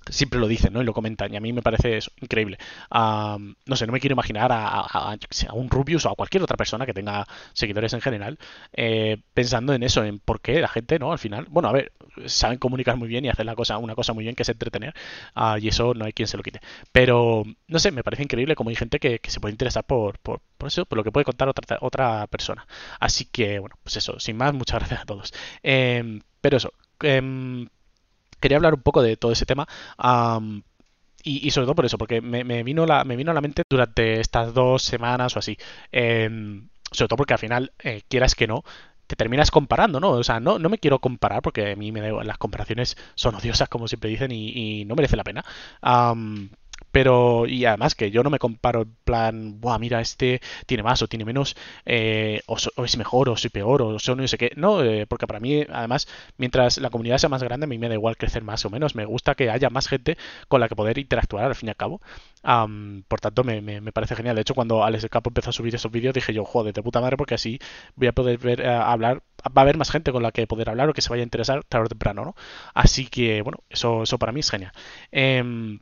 siempre 0.09 0.39
lo 0.39 0.47
dicen, 0.47 0.73
¿no? 0.73 0.81
Y 0.81 0.85
lo 0.85 0.93
comentan. 0.93 1.33
Y 1.33 1.37
a 1.37 1.41
mí 1.41 1.53
me 1.53 1.61
parece 1.61 1.99
increíble. 2.21 2.57
no 2.91 3.75
sé, 3.75 3.87
no 3.87 3.93
me 3.93 3.99
quiero 3.99 4.13
imaginar 4.13 4.51
a, 4.51 5.17
un 5.53 5.69
Rubius 5.69 6.05
o 6.05 6.09
a 6.09 6.15
cualquier 6.15 6.43
otra 6.43 6.57
persona 6.57 6.85
que 6.85 6.93
tenga 6.93 7.27
seguidores 7.53 7.93
en 7.93 8.01
general 8.01 8.37
eh, 8.73 9.17
pensando 9.33 9.73
en 9.73 9.83
eso, 9.83 10.03
en 10.03 10.19
por 10.19 10.41
qué 10.41 10.59
la 10.61 10.67
gente, 10.67 10.99
¿no? 10.99 11.11
Al 11.11 11.19
final, 11.19 11.45
bueno, 11.49 11.69
a 11.69 11.71
ver, 11.71 11.93
saben 12.25 12.57
comunicar 12.59 12.97
muy 12.97 13.07
bien 13.07 13.25
y 13.25 13.29
hacer 13.29 13.45
la 13.45 13.55
cosa, 13.55 13.77
una 13.77 13.95
cosa 13.95 14.13
muy 14.13 14.23
bien 14.23 14.35
que 14.35 14.43
es 14.43 14.49
entretener. 14.49 14.93
Ah, 15.35 15.57
y 15.59 15.67
eso 15.67 15.93
no 15.93 16.05
hay 16.05 16.13
quien 16.13 16.27
se 16.27 16.37
lo 16.37 16.43
quite. 16.43 16.61
Pero, 16.91 17.43
no 17.67 17.79
sé, 17.79 17.91
me 17.91 18.03
parece 18.03 18.23
increíble 18.23 18.55
como 18.55 18.69
hay 18.69 18.75
gente 18.75 18.99
que, 18.99 19.19
se 19.27 19.39
puede 19.39 19.53
interesar 19.53 19.85
por, 19.85 20.19
por, 20.19 20.41
eso, 20.65 20.85
por 20.85 20.97
lo 20.97 21.03
que 21.03 21.11
puede 21.11 21.25
contar 21.25 21.47
otra, 21.49 21.77
otra 21.81 22.27
persona. 22.27 22.67
Así 22.99 23.25
que, 23.25 23.59
bueno, 23.59 23.75
pues 23.83 23.97
eso, 23.97 24.19
sin 24.19 24.37
más, 24.37 24.53
muchas 24.53 24.79
gracias 24.79 25.01
a 25.01 25.05
todos. 25.05 25.33
Em, 25.63 26.21
pero 26.41 26.57
eso. 26.57 26.73
Em, 27.01 27.67
quería 28.41 28.57
hablar 28.57 28.73
un 28.73 28.81
poco 28.81 29.01
de 29.01 29.17
todo 29.17 29.31
ese 29.31 29.45
tema. 29.45 29.67
y, 31.23 31.51
sobre 31.51 31.65
todo 31.65 31.75
por 31.75 31.85
eso, 31.85 31.97
porque 31.97 32.21
me, 32.21 32.63
vino 32.63 32.85
la, 32.85 33.03
me 33.05 33.15
vino 33.15 33.31
a 33.31 33.33
la 33.33 33.41
mente 33.41 33.63
durante 33.69 34.19
estas 34.19 34.53
dos 34.53 34.81
semanas 34.83 35.35
o 35.35 35.39
así. 35.39 35.57
Em, 35.91 36.67
sobre 36.91 37.07
todo 37.07 37.17
porque 37.17 37.33
al 37.33 37.39
final, 37.39 37.73
eh, 37.79 38.01
quieras 38.09 38.35
que 38.35 38.47
no, 38.47 38.63
te 39.11 39.15
terminas 39.15 39.51
comparando, 39.51 39.99
¿no? 39.99 40.11
O 40.11 40.23
sea, 40.23 40.39
no, 40.39 40.57
no 40.57 40.69
me 40.69 40.77
quiero 40.77 40.99
comparar 40.99 41.41
porque 41.41 41.73
a 41.73 41.75
mí 41.75 41.91
me 41.91 42.01
da, 42.01 42.23
las 42.23 42.37
comparaciones 42.37 42.97
son 43.15 43.35
odiosas, 43.35 43.67
como 43.69 43.87
siempre 43.87 44.09
dicen, 44.09 44.31
y, 44.31 44.85
no 44.85 44.95
merece 44.95 45.17
la 45.17 45.23
pena. 45.23 45.43
Pero, 46.91 47.45
y 47.47 47.65
además 47.65 47.95
que 47.95 48.11
yo 48.11 48.23
no 48.23 48.29
me 48.29 48.39
comparo 48.39 48.81
en 48.83 48.95
plan, 49.03 49.61
buah, 49.61 49.79
mira, 49.79 50.01
este 50.01 50.41
tiene 50.65 50.83
más 50.83 51.01
o 51.01 51.07
tiene 51.07 51.25
menos, 51.25 51.55
eh, 51.85 52.41
o, 52.47 52.57
es 52.83 52.97
mejor 52.97 53.29
o 53.29 53.37
soy 53.37 53.49
peor, 53.49 53.81
o 53.81 53.99
son 53.99 54.19
no 54.19 54.27
sé 54.27 54.37
qué. 54.37 54.51
No, 54.55 54.83
eh, 54.83 55.05
porque 55.07 55.27
para 55.27 55.39
mí, 55.39 55.65
además, 55.69 56.07
mientras 56.37 56.77
la 56.77 56.89
comunidad 56.89 57.17
sea 57.17 57.29
más 57.29 57.43
grande, 57.43 57.65
a 57.65 57.67
mí 57.67 57.77
me 57.77 57.87
da 57.89 57.95
igual 57.95 58.17
crecer 58.17 58.43
más 58.43 58.65
o 58.65 58.69
menos. 58.69 58.95
Me 58.95 59.05
gusta 59.05 59.35
que 59.35 59.49
haya 59.49 59.69
más 59.69 59.87
gente 59.87 60.17
con 60.47 60.59
la 60.59 60.67
que 60.69 60.75
poder 60.75 60.97
interactuar 60.97 61.45
al 61.45 61.55
fin 61.55 61.67
y 61.67 61.71
al 61.71 61.75
cabo. 61.77 62.01
por 63.07 63.19
tanto, 63.21 63.43
me, 63.43 63.61
me, 63.61 63.91
parece 63.91 64.15
genial. 64.15 64.35
De 64.35 64.41
hecho, 64.41 64.55
cuando 64.55 64.83
Alex 64.83 65.07
Capo 65.09 65.29
empezó 65.29 65.49
a 65.51 65.53
subir 65.53 65.75
esos 65.75 65.91
vídeos, 65.91 66.13
dije 66.13 66.33
yo, 66.33 66.45
joder, 66.45 66.73
de 66.73 66.83
puta 66.83 67.01
madre, 67.01 67.17
porque 67.17 67.35
así 67.35 67.59
voy 67.95 68.07
a 68.07 68.13
poder 68.13 68.37
ver, 68.39 68.61
eh, 68.61 68.67
hablar, 68.67 69.23
va 69.45 69.61
a 69.61 69.61
haber 69.61 69.77
más 69.77 69.91
gente 69.91 70.11
con 70.11 70.23
la 70.23 70.31
que 70.31 70.47
poder 70.47 70.69
hablar 70.69 70.89
o 70.89 70.93
que 70.93 71.01
se 71.01 71.09
vaya 71.09 71.21
a 71.21 71.23
interesar 71.23 71.63
tarde 71.65 71.85
o 71.85 71.89
temprano, 71.89 72.25
¿no? 72.25 72.35
Así 72.73 73.07
que, 73.07 73.41
bueno, 73.41 73.59
eso, 73.69 74.03
eso 74.03 74.17
para 74.19 74.31
mí 74.31 74.39
es 74.41 74.49
genial. 74.51 74.71
Em, 75.11 75.79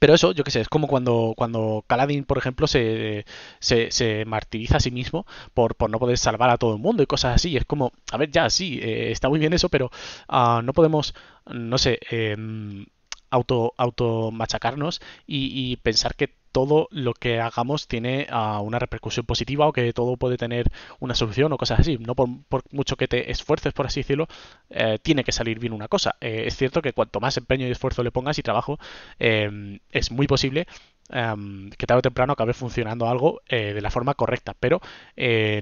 pero 0.00 0.14
eso, 0.14 0.32
yo 0.32 0.44
qué 0.44 0.50
sé, 0.50 0.60
es 0.62 0.68
como 0.68 0.88
cuando, 0.88 1.34
cuando 1.36 1.84
Kaladin, 1.86 2.24
por 2.24 2.38
ejemplo, 2.38 2.66
se, 2.66 3.26
se, 3.60 3.90
se 3.92 4.24
martiriza 4.24 4.78
a 4.78 4.80
sí 4.80 4.90
mismo 4.90 5.26
por, 5.54 5.76
por, 5.76 5.90
no 5.90 5.98
poder 6.00 6.18
salvar 6.18 6.50
a 6.50 6.56
todo 6.58 6.72
el 6.74 6.80
mundo 6.80 7.02
y 7.02 7.06
cosas 7.06 7.36
así. 7.36 7.56
Es 7.56 7.66
como, 7.66 7.92
a 8.10 8.16
ver, 8.16 8.30
ya, 8.30 8.48
sí, 8.50 8.80
eh, 8.82 9.12
está 9.12 9.28
muy 9.28 9.38
bien 9.38 9.52
eso, 9.52 9.68
pero 9.68 9.90
uh, 10.28 10.62
no 10.62 10.72
podemos, 10.72 11.14
no 11.46 11.78
sé, 11.78 12.00
eh, 12.10 12.34
auto, 13.30 13.74
auto 13.76 14.30
machacarnos 14.30 15.00
y, 15.26 15.76
pensar 15.76 16.14
que 16.14 16.34
todo 16.52 16.88
lo 16.90 17.14
que 17.14 17.40
hagamos 17.40 17.88
tiene 17.88 18.26
uh, 18.32 18.60
una 18.62 18.78
repercusión 18.78 19.26
positiva 19.26 19.66
o 19.66 19.72
que 19.72 19.92
todo 19.92 20.16
puede 20.16 20.36
tener 20.36 20.70
una 20.98 21.14
solución 21.14 21.52
o 21.52 21.58
cosas 21.58 21.80
así. 21.80 21.98
No 21.98 22.14
por, 22.14 22.28
mucho 22.70 22.96
que 22.96 23.08
te 23.08 23.30
esfuerces, 23.30 23.72
por 23.72 23.86
así 23.86 24.00
decirlo, 24.00 24.26
eh, 24.70 24.98
tiene 25.02 25.24
que 25.24 25.32
salir 25.32 25.58
bien 25.58 25.72
una 25.72 25.88
cosa. 25.88 26.16
Eh, 26.20 26.44
es 26.46 26.56
cierto 26.56 26.82
que 26.82 26.92
cuanto 26.92 27.20
más 27.20 27.36
empeño 27.36 27.66
y 27.66 27.70
esfuerzo 27.70 28.02
le 28.02 28.10
pongas 28.12 28.38
y 28.38 28.42
trabajo, 28.42 28.78
eh, 29.18 29.80
es 29.90 30.10
muy 30.10 30.26
posible 30.26 30.66
Um, 31.12 31.70
que 31.70 31.86
tarde 31.86 31.98
o 31.98 32.02
temprano 32.02 32.34
acabe 32.34 32.52
funcionando 32.54 33.08
algo 33.08 33.40
eh, 33.48 33.74
de 33.74 33.80
la 33.80 33.90
forma 33.90 34.14
correcta. 34.14 34.54
Pero 34.58 34.80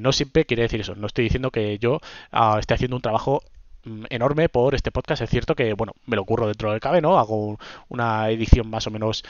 no 0.01 0.12
siempre 0.12 0.44
quiere 0.44 0.64
decir 0.64 0.81
eso. 0.81 0.94
No 0.94 1.07
estoy 1.07 1.24
diciendo 1.24 1.51
que 1.51 1.79
yo 1.79 2.01
uh, 2.33 2.59
esté 2.59 2.74
haciendo 2.74 2.96
un 2.96 3.03
trabajo 3.03 3.42
mm, 3.85 4.05
enorme 4.11 4.48
por 4.51 4.74
este 4.74 4.90
podcast. 4.92 5.22
Es 5.22 5.31
cierto 5.31 5.55
que, 5.55 5.72
bueno, 5.74 5.94
me 6.07 6.16
lo 6.16 6.22
ocurro 6.22 6.46
dentro 6.46 6.70
del 6.70 6.81
cabe, 6.81 7.01
¿no? 7.01 7.18
Hago 7.18 7.59
una 7.88 8.31
edición 8.31 8.68
más 8.68 8.87
o 8.87 8.90
menos 8.90 9.24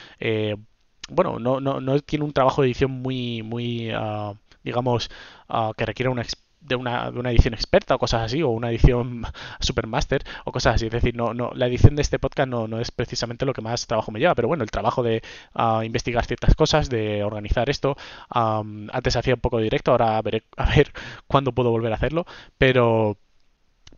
bueno, 1.09 1.39
no, 1.39 1.61
no, 1.61 1.81
no, 1.81 1.99
tiene 2.01 2.25
un 2.25 2.33
trabajo 2.33 2.63
de 2.63 2.69
edición 2.69 2.91
muy, 2.91 3.43
muy 3.43 3.95
uh, 3.95 4.35
digamos, 4.63 5.11
uh, 5.49 5.73
que 5.75 5.87
requiera 5.87 6.11
una, 6.11 6.25
de 6.61 6.77
una, 6.77 7.11
de 7.11 7.19
una, 7.19 7.31
edición 7.31 7.55
experta 7.55 7.95
o 7.95 7.99
cosas 7.99 8.23
así, 8.23 8.43
o 8.43 8.51
una 8.51 8.71
edición 8.71 9.25
supermaster 9.61 10.23
o 10.45 10.53
cosas 10.53 10.77
así. 10.77 10.87
Es 10.87 10.93
decir, 10.93 11.17
no, 11.17 11.35
no, 11.35 11.51
la 11.55 11.67
edición 11.67 11.97
de 11.97 12.03
este 12.03 12.19
podcast 12.19 12.49
no, 12.49 12.69
no 12.69 12.81
es 12.81 12.91
precisamente 12.91 13.47
lo 13.47 13.53
que 13.53 13.63
más 13.63 13.87
trabajo 13.87 14.13
me 14.13 14.21
lleva, 14.21 14.35
pero 14.35 14.49
bueno, 14.49 14.65
el 14.65 14.71
trabajo 14.71 15.03
de 15.03 15.23
uh, 15.55 15.83
investigar 15.83 16.25
ciertas 16.27 16.55
cosas, 16.55 16.89
de 16.91 17.25
organizar 17.25 17.71
esto, 17.71 17.97
um, 18.35 18.89
antes 18.93 19.17
hacía 19.17 19.35
un 19.35 19.41
poco 19.41 19.59
directo, 19.59 19.93
ahora 19.93 20.21
veré 20.23 20.45
a 20.57 20.67
ver 20.75 20.93
cuándo 21.27 21.53
puedo 21.53 21.71
volver 21.71 21.93
a 21.93 21.97
hacerlo, 21.97 22.27
pero 22.59 23.19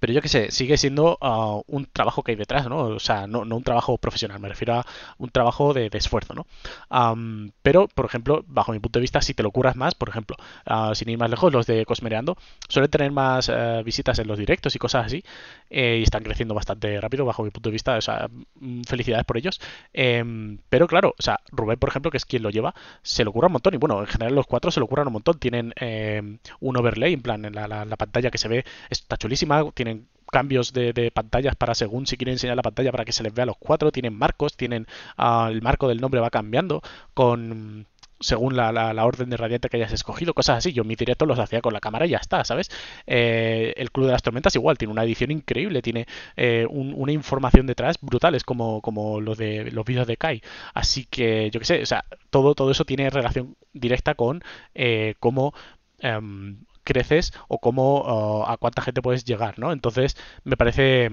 pero 0.00 0.12
yo 0.14 0.22
qué 0.22 0.28
sé, 0.28 0.50
sigue 0.50 0.76
siendo 0.78 1.18
uh, 1.20 1.62
un 1.66 1.86
trabajo 1.86 2.22
que 2.22 2.32
hay 2.32 2.36
detrás, 2.36 2.66
¿no? 2.68 2.78
O 2.78 2.98
sea, 2.98 3.26
no, 3.26 3.44
no, 3.44 3.56
un 3.56 3.62
trabajo 3.62 3.98
profesional, 3.98 4.40
me 4.40 4.48
refiero 4.48 4.74
a 4.74 4.86
un 5.18 5.28
trabajo 5.28 5.74
de, 5.74 5.90
esfuerzo, 5.92 6.34
¿no? 6.34 6.46
Um, 6.90 7.50
pero, 7.62 7.86
por 7.88 8.06
ejemplo, 8.06 8.42
bajo 8.46 8.72
mi 8.72 8.78
punto 8.78 8.98
de 8.98 9.02
vista, 9.02 9.20
si 9.20 9.34
te 9.34 9.42
lo 9.42 9.50
curas 9.50 9.76
más, 9.76 9.94
por 9.94 10.08
ejemplo, 10.08 10.36
uh, 10.66 10.94
sin 10.94 11.10
ir 11.10 11.18
más 11.18 11.28
lejos, 11.28 11.52
los 11.52 11.66
de 11.66 11.84
Cosmereando 11.84 12.36
suelen 12.68 12.90
tener 12.90 13.12
más 13.12 13.50
uh, 13.50 13.82
visitas 13.84 14.18
en 14.18 14.26
los 14.26 14.38
directos 14.38 14.74
y 14.74 14.78
cosas 14.78 15.06
así, 15.06 15.22
eh, 15.68 15.98
y 16.00 16.02
están 16.02 16.22
creciendo 16.22 16.54
bastante 16.54 16.98
rápido, 17.00 17.26
bajo 17.26 17.42
mi 17.42 17.50
punto 17.50 17.68
de 17.68 17.72
vista, 17.72 17.96
o 17.96 18.00
sea, 18.00 18.28
mm, 18.60 18.82
felicidades 18.84 19.26
por 19.26 19.36
ellos. 19.36 19.60
Eh, 19.92 20.24
pero 20.68 20.86
claro, 20.86 21.14
o 21.18 21.22
sea, 21.22 21.40
Rubén, 21.52 21.78
por 21.78 21.90
ejemplo, 21.90 22.10
que 22.10 22.16
es 22.16 22.24
quien 22.24 22.42
lo 22.42 22.50
lleva, 22.50 22.74
se 23.02 23.24
lo 23.24 23.32
cura 23.32 23.48
un 23.48 23.52
montón, 23.52 23.74
y 23.74 23.76
bueno, 23.76 24.00
en 24.00 24.06
general 24.06 24.34
los 24.34 24.46
cuatro 24.46 24.70
se 24.70 24.80
lo 24.80 24.86
curan 24.86 25.08
un 25.08 25.12
montón, 25.14 25.38
tienen 25.38 25.74
eh, 25.78 26.38
un 26.60 26.76
overlay, 26.76 27.12
en 27.12 27.22
plan, 27.22 27.44
en 27.44 27.54
la, 27.54 27.68
la 27.68 27.96
pantalla 27.96 28.30
que 28.30 28.38
se 28.38 28.48
ve, 28.48 28.64
está 28.88 29.16
chulísima, 29.16 29.70
tienen 29.72 29.89
cambios 30.30 30.72
de, 30.72 31.10
pantallas 31.12 31.56
para 31.56 31.74
según 31.74 32.06
si 32.06 32.16
quieren 32.16 32.34
enseñar 32.34 32.56
la 32.56 32.62
pantalla 32.62 32.92
para 32.92 33.04
que 33.04 33.12
se 33.12 33.22
les 33.22 33.34
vea 33.34 33.42
a 33.42 33.46
los 33.46 33.56
cuatro, 33.58 33.90
tienen 33.90 34.16
marcos, 34.16 34.56
tienen 34.56 34.86
uh, 35.18 35.48
el 35.48 35.60
marco 35.62 35.88
del 35.88 36.00
nombre 36.00 36.20
va 36.20 36.30
cambiando 36.30 36.82
con 37.14 37.86
según 38.20 38.54
la, 38.54 39.04
orden 39.04 39.30
de 39.30 39.36
radiante 39.36 39.68
que 39.68 39.78
hayas 39.78 39.92
escogido, 39.92 40.34
cosas 40.34 40.58
así. 40.58 40.72
Yo 40.72 40.84
mis 40.84 40.98
directos 40.98 41.26
los 41.26 41.38
hacía 41.38 41.62
con 41.62 41.72
la 41.72 41.80
cámara 41.80 42.06
y 42.06 42.10
ya 42.10 42.18
está, 42.18 42.44
¿sabes? 42.44 42.70
Eh, 43.06 43.72
el 43.76 43.90
Club 43.90 44.06
de 44.06 44.12
las 44.12 44.22
Tormentas 44.22 44.54
igual, 44.54 44.76
tiene 44.76 44.92
una 44.92 45.04
edición 45.04 45.30
increíble, 45.30 45.82
tiene 45.82 46.06
eh, 46.36 46.66
un, 46.68 46.92
una 46.94 47.12
información 47.12 47.66
detrás 47.66 47.98
brutal, 48.00 48.34
es 48.34 48.44
como, 48.44 48.82
como 48.82 49.20
lo 49.20 49.34
de 49.34 49.70
los 49.70 49.84
vídeos 49.84 50.06
de 50.06 50.18
Kai. 50.18 50.42
Así 50.74 51.06
que, 51.06 51.50
yo 51.50 51.60
qué 51.60 51.66
sé, 51.66 51.82
o 51.82 51.86
sea, 51.86 52.04
todo, 52.28 52.54
todo 52.54 52.70
eso 52.70 52.84
tiene 52.84 53.08
relación 53.08 53.56
directa 53.72 54.14
con 54.14 54.42
eh, 54.74 55.14
cómo 55.18 55.54
um, 56.02 56.58
creces 56.90 57.32
o 57.48 57.58
cómo 57.58 58.02
uh, 58.02 58.44
a 58.50 58.56
cuánta 58.56 58.82
gente 58.82 59.02
puedes 59.02 59.24
llegar, 59.24 59.58
¿no? 59.58 59.72
Entonces, 59.72 60.16
me 60.44 60.56
parece 60.56 61.10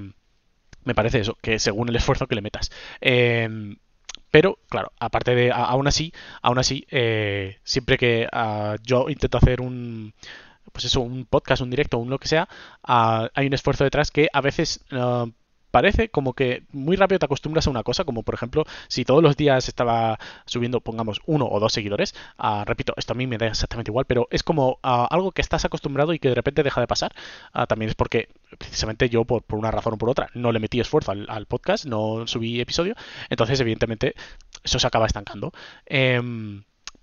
me 0.83 0.95
parece 0.95 1.19
eso, 1.19 1.37
que 1.41 1.59
según 1.59 1.89
el 1.89 1.95
esfuerzo 1.97 2.27
que 2.27 2.35
le 2.35 2.41
metas. 2.41 2.71
Eh, 3.01 3.75
pero, 4.31 4.59
claro, 4.69 4.91
aparte 4.99 5.35
de, 5.35 5.51
aún 5.51 5.87
así, 5.87 6.13
aún 6.41 6.59
así, 6.59 6.85
eh, 6.89 7.59
siempre 7.63 7.97
que 7.97 8.27
uh, 8.33 8.75
yo 8.83 9.09
intento 9.09 9.37
hacer 9.37 9.61
un, 9.61 10.13
pues 10.71 10.85
eso, 10.85 11.01
un 11.01 11.25
podcast, 11.25 11.61
un 11.61 11.69
directo, 11.69 11.97
un 11.97 12.09
lo 12.09 12.19
que 12.19 12.27
sea, 12.27 12.47
uh, 12.87 13.27
hay 13.33 13.47
un 13.47 13.53
esfuerzo 13.53 13.83
detrás 13.83 14.11
que 14.11 14.29
a 14.31 14.41
veces 14.41 14.81
parece 15.71 16.09
como 16.09 16.33
que 16.33 16.63
muy 16.71 16.95
rápido 16.95 17.19
te 17.19 17.25
acostumbras 17.25 17.67
a 17.67 17.69
una 17.69 17.83
cosa, 17.83 18.03
como 18.03 18.23
por 18.23 18.35
ejemplo, 18.35 18.65
si 18.87 19.05
todos 19.05 19.23
los 19.23 19.37
días 19.37 19.67
estaba 19.67 20.19
subiendo, 20.45 20.81
pongamos, 20.81 21.21
uno 21.25 21.47
o 21.47 21.59
dos 21.59 21.73
seguidores, 21.73 22.15
uh, 22.39 22.63
repito, 22.65 22.93
esto 22.97 23.13
a 23.13 23.15
mí 23.15 23.27
me 23.27 23.37
da 23.37 23.47
exactamente 23.47 23.91
igual, 23.91 24.05
pero 24.05 24.27
es 24.31 24.43
como 24.43 24.79
uh, 24.83 25.07
algo 25.09 25.31
que 25.31 25.41
estás 25.41 25.65
acostumbrado 25.65 26.13
y 26.13 26.19
que 26.19 26.29
de 26.29 26.35
repente 26.35 26.63
deja 26.63 26.81
de 26.81 26.87
pasar. 26.87 27.13
Uh, 27.53 27.65
también 27.65 27.89
es 27.89 27.95
porque 27.95 28.29
precisamente 28.57 29.09
yo, 29.09 29.25
por, 29.25 29.43
por, 29.43 29.59
una 29.59 29.71
razón 29.71 29.93
o 29.93 29.97
por 29.97 30.09
otra, 30.09 30.29
no 30.33 30.51
le 30.51 30.59
metí 30.59 30.79
esfuerzo 30.79 31.11
al, 31.11 31.45
podcast, 31.47 31.85
no 31.85 32.27
subí 32.27 32.59
episodio, 32.59 32.95
entonces 33.29 33.59
evidentemente 33.59 34.15
eso 34.63 34.79
se 34.79 34.87
acaba 34.87 35.05
estancando. 35.05 35.51
Eh, 35.85 36.21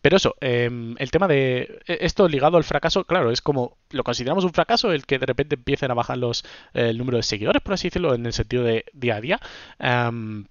pero 0.05 0.19
eso, 0.19 0.37
eh, 0.43 0.69
el 0.99 1.11
tema 1.11 1.27
de 1.29 1.81
esto 1.87 2.29
ligado 2.29 2.59
al 2.59 2.65
fracaso, 2.65 3.05
claro, 3.05 3.31
es 3.31 3.41
como 3.41 3.79
lo 3.89 4.05
consideramos 4.05 4.45
un 4.45 4.53
fracaso 4.53 4.93
el 4.93 5.07
que 5.07 5.19
de 5.19 5.25
repente 5.25 5.55
empiecen 5.55 5.91
a 5.91 5.95
bajar 5.95 6.19
los 6.19 6.45
eh, 6.75 6.91
el 6.91 6.99
número 6.99 7.17
de 7.17 7.23
seguidores, 7.23 7.63
por 7.63 7.73
así 7.73 7.89
decirlo, 7.89 8.15
en 8.15 8.27
el 8.27 8.35
sentido 8.35 8.65
de 8.65 8.85
día 8.93 9.17
a 9.17 9.21
día, 9.23 9.41
um, 9.81 10.45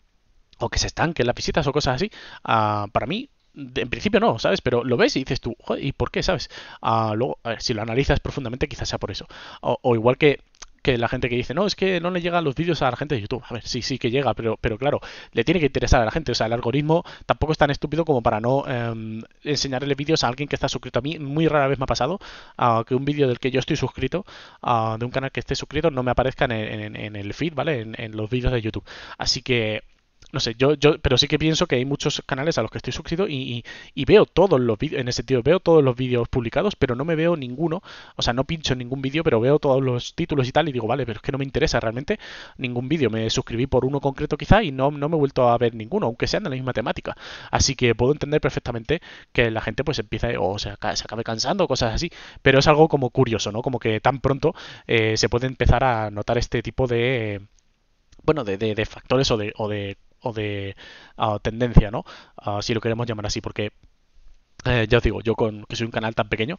o 0.57 0.69
que 0.69 0.79
se 0.79 0.87
estanquen 0.87 1.27
las 1.27 1.35
visitas 1.35 1.67
o 1.67 1.71
cosas 1.71 1.97
así. 1.97 2.09
Uh, 2.43 2.89
para 2.89 3.05
mí, 3.05 3.29
en 3.53 3.89
principio 3.91 4.19
no, 4.19 4.39
¿sabes? 4.39 4.61
Pero 4.61 4.83
lo 4.83 4.97
ves 4.97 5.15
y 5.17 5.19
dices 5.19 5.39
tú, 5.39 5.55
¿y 5.79 5.91
por 5.91 6.09
qué, 6.09 6.23
sabes? 6.23 6.49
Uh, 6.81 7.13
luego, 7.13 7.37
a 7.43 7.49
ver, 7.49 7.61
si 7.61 7.75
lo 7.75 7.83
analizas 7.83 8.19
profundamente, 8.21 8.67
quizás 8.67 8.89
sea 8.89 8.97
por 8.97 9.11
eso. 9.11 9.27
O 9.61 9.93
igual 9.93 10.17
que 10.17 10.39
que 10.83 10.97
la 10.99 11.07
gente 11.07 11.29
que 11.29 11.35
dice, 11.35 11.55
no, 11.55 11.65
es 11.65 11.75
que 11.75 11.99
no 11.99 12.11
le 12.11 12.21
llegan 12.21 12.43
los 12.43 12.53
vídeos 12.53 12.81
a 12.83 12.91
la 12.91 12.97
gente 12.97 13.15
de 13.15 13.21
YouTube. 13.21 13.43
A 13.49 13.53
ver, 13.55 13.65
sí, 13.65 13.81
sí 13.81 13.97
que 13.97 14.11
llega, 14.11 14.33
pero, 14.35 14.57
pero 14.61 14.77
claro, 14.77 14.99
le 15.31 15.43
tiene 15.43 15.59
que 15.59 15.67
interesar 15.67 16.01
a 16.01 16.05
la 16.05 16.11
gente. 16.11 16.33
O 16.33 16.35
sea, 16.35 16.47
el 16.47 16.53
algoritmo 16.53 17.03
tampoco 17.25 17.53
es 17.53 17.57
tan 17.57 17.71
estúpido 17.71 18.05
como 18.05 18.21
para 18.21 18.39
no 18.39 18.65
eh, 18.67 19.21
enseñarle 19.43 19.95
vídeos 19.95 20.23
a 20.23 20.27
alguien 20.27 20.47
que 20.47 20.55
está 20.55 20.69
suscrito. 20.69 20.99
A 20.99 21.01
mí 21.01 21.17
muy 21.17 21.47
rara 21.47 21.67
vez 21.67 21.79
me 21.79 21.85
ha 21.85 21.87
pasado 21.87 22.19
uh, 22.59 22.83
que 22.83 22.95
un 22.95 23.05
vídeo 23.05 23.27
del 23.27 23.39
que 23.39 23.49
yo 23.49 23.59
estoy 23.59 23.77
suscrito, 23.77 24.25
uh, 24.61 24.97
de 24.97 25.05
un 25.05 25.11
canal 25.11 25.31
que 25.31 25.39
esté 25.39 25.55
suscrito, 25.55 25.89
no 25.89 26.03
me 26.03 26.11
aparezca 26.11 26.45
en, 26.45 26.51
en, 26.51 26.95
en 26.95 27.15
el 27.15 27.33
feed, 27.33 27.53
¿vale? 27.53 27.79
En, 27.79 27.95
en 27.97 28.17
los 28.17 28.29
vídeos 28.29 28.51
de 28.51 28.61
YouTube. 28.61 28.83
Así 29.17 29.41
que 29.41 29.83
no 30.33 30.39
sé, 30.39 30.55
yo, 30.57 30.73
yo, 30.73 30.99
pero 30.99 31.17
sí 31.17 31.27
que 31.27 31.37
pienso 31.39 31.67
que 31.67 31.75
hay 31.75 31.85
muchos 31.85 32.23
canales 32.25 32.57
a 32.57 32.63
los 32.63 32.71
que 32.71 32.79
estoy 32.79 32.91
suscrito 32.91 33.27
y, 33.27 33.35
y, 33.35 33.63
y 33.93 34.05
veo 34.05 34.25
todos 34.25 34.59
los 34.59 34.77
vídeos, 34.79 34.99
en 34.99 35.07
ese 35.07 35.17
sentido, 35.17 35.43
veo 35.43 35.59
todos 35.59 35.83
los 35.83 35.95
vídeos 35.95 36.27
publicados, 36.27 36.75
pero 36.75 36.95
no 36.95 37.05
me 37.05 37.15
veo 37.15 37.37
ninguno, 37.37 37.83
o 38.15 38.21
sea, 38.23 38.33
no 38.33 38.43
pincho 38.43 38.73
en 38.73 38.79
ningún 38.79 39.01
vídeo, 39.01 39.23
pero 39.23 39.39
veo 39.39 39.59
todos 39.59 39.81
los 39.81 40.15
títulos 40.15 40.47
y 40.47 40.51
tal, 40.51 40.67
y 40.67 40.71
digo, 40.71 40.87
vale, 40.87 41.05
pero 41.05 41.17
es 41.17 41.21
que 41.21 41.31
no 41.31 41.37
me 41.37 41.45
interesa 41.45 41.79
realmente 41.79 42.19
ningún 42.57 42.89
vídeo, 42.89 43.09
me 43.09 43.29
suscribí 43.29 43.67
por 43.67 43.85
uno 43.85 44.01
concreto 44.01 44.35
quizá 44.35 44.63
y 44.63 44.71
no, 44.71 44.89
no 44.91 45.07
me 45.07 45.15
he 45.15 45.19
vuelto 45.19 45.47
a 45.49 45.57
ver 45.57 45.75
ninguno, 45.75 46.07
aunque 46.07 46.27
sean 46.27 46.43
de 46.43 46.49
la 46.49 46.55
misma 46.55 46.73
temática, 46.73 47.15
así 47.51 47.75
que 47.75 47.93
puedo 47.95 48.11
entender 48.11 48.41
perfectamente 48.41 49.01
que 49.31 49.51
la 49.51 49.61
gente 49.61 49.83
pues 49.83 49.99
empieza, 49.99 50.29
o 50.39 50.57
sea, 50.57 50.77
se 50.95 51.03
acabe 51.03 51.23
cansando, 51.23 51.67
cosas 51.67 51.93
así, 51.93 52.09
pero 52.41 52.59
es 52.59 52.67
algo 52.67 52.87
como 52.87 53.11
curioso, 53.11 53.51
¿no? 53.51 53.61
Como 53.61 53.77
que 53.79 53.99
tan 53.99 54.19
pronto 54.19 54.55
eh, 54.87 55.15
se 55.17 55.29
puede 55.29 55.47
empezar 55.47 55.83
a 55.83 56.09
notar 56.11 56.37
este 56.39 56.63
tipo 56.63 56.87
de... 56.87 57.41
bueno, 58.23 58.43
de, 58.43 58.57
de, 58.57 58.75
de 58.75 58.85
factores 58.85 59.29
o 59.31 59.37
de, 59.37 59.53
o 59.57 59.67
de 59.67 59.97
o 60.23 60.33
de 60.33 60.75
tendencia, 61.41 61.91
¿no? 61.91 62.03
Si 62.61 62.73
lo 62.73 62.81
queremos 62.81 63.07
llamar 63.07 63.27
así, 63.27 63.41
porque 63.41 63.71
eh, 64.65 64.87
ya 64.89 64.97
os 64.97 65.03
digo, 65.03 65.21
yo 65.21 65.35
con 65.35 65.65
que 65.65 65.75
soy 65.75 65.85
un 65.85 65.91
canal 65.91 66.15
tan 66.15 66.29
pequeño, 66.29 66.57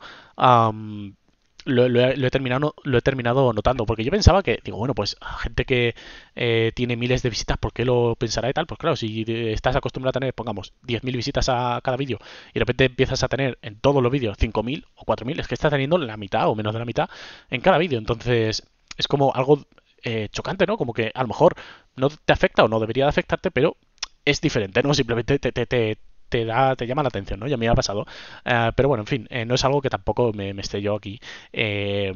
lo, 1.67 1.89
lo, 1.89 2.01
he, 2.01 2.17
lo, 2.17 2.27
he, 2.27 2.31
terminado 2.31 2.75
lo 2.83 2.99
he 2.99 3.01
terminado 3.01 3.53
notando 3.55 3.87
porque 3.87 4.05
yo 4.05 4.11
pensaba 4.11 4.43
que 4.43 4.61
digo 4.63 4.77
bueno 4.77 4.95
pues 4.95 5.17
gente 5.41 5.65
que 5.65 5.95
eh, 6.37 6.73
tiene 6.75 6.95
miles 6.95 7.23
de 7.23 7.31
visitas 7.31 7.57
por 7.57 7.73
qué 7.73 7.87
lo 7.87 8.17
pensará 8.17 8.51
y 8.51 8.53
tal 8.53 8.67
pues 8.67 8.79
claro 8.79 8.97
si 8.97 9.25
estás 9.27 9.75
acostumbrado 9.75 10.11
a 10.11 10.21
tener 10.21 10.35
pongamos 10.35 10.75
10.000 10.87 11.17
visitas 11.17 11.49
a 11.49 11.81
cada 11.83 11.97
vídeo 11.97 12.19
y 12.51 12.55
de 12.55 12.61
repente 12.61 12.85
empiezas 12.85 13.23
a 13.23 13.29
tener 13.29 13.59
en 13.63 13.81
todos 13.81 14.03
los 14.03 14.13
vídeos 14.13 14.37
5.000 14.39 14.85
o 14.95 15.05
4.000 15.07 15.41
es 15.41 15.49
que 15.49 15.55
estás 15.55 15.71
teniendo 15.71 15.97
la 15.97 16.19
mitad 16.19 16.49
o 16.49 16.55
menos 16.55 16.75
de 16.75 16.81
la 16.81 16.85
mitad 16.85 17.09
en 17.49 17.63
cada 17.63 17.79
vídeo 17.79 17.99
entonces 17.99 18.63
es 18.99 19.09
como 19.09 19.35
algo 19.35 19.65
eh, 20.05 20.29
chocante, 20.31 20.67
¿no? 20.67 20.77
Como 20.77 20.93
que 20.93 21.11
a 21.15 21.23
lo 21.23 21.29
mejor 21.29 21.57
no 21.97 22.09
te 22.11 22.33
afecta 22.33 22.65
o 22.65 22.69
no 22.69 22.81
debería 22.81 23.05
de 23.05 23.11
afectarte, 23.11 23.51
pero 23.51 23.77
es 24.25 24.41
diferente, 24.41 24.83
¿no? 24.83 24.95
Simplemente 24.95 25.39
te, 25.39 25.53
te, 25.53 25.67
te, 25.67 25.99
te 26.29 26.45
da, 26.45 26.77
te 26.77 26.87
llama 26.87 27.03
la 27.03 27.09
atención, 27.09 27.41
¿no? 27.41 27.47
Ya 27.49 27.57
me 27.57 27.69
ha 27.69 27.75
pasado. 27.75 28.03
Uh, 28.47 28.73
pero 28.77 28.89
bueno, 28.89 29.03
en 29.03 29.07
fin, 29.07 29.27
eh, 29.31 29.45
no 29.45 29.55
es 29.55 29.65
algo 29.65 29.81
que 29.83 29.91
tampoco 29.91 30.33
me, 30.33 30.55
me 30.55 30.63
esté 30.63 30.83
yo 30.83 30.95
aquí. 30.97 31.21
Eh, 31.53 32.13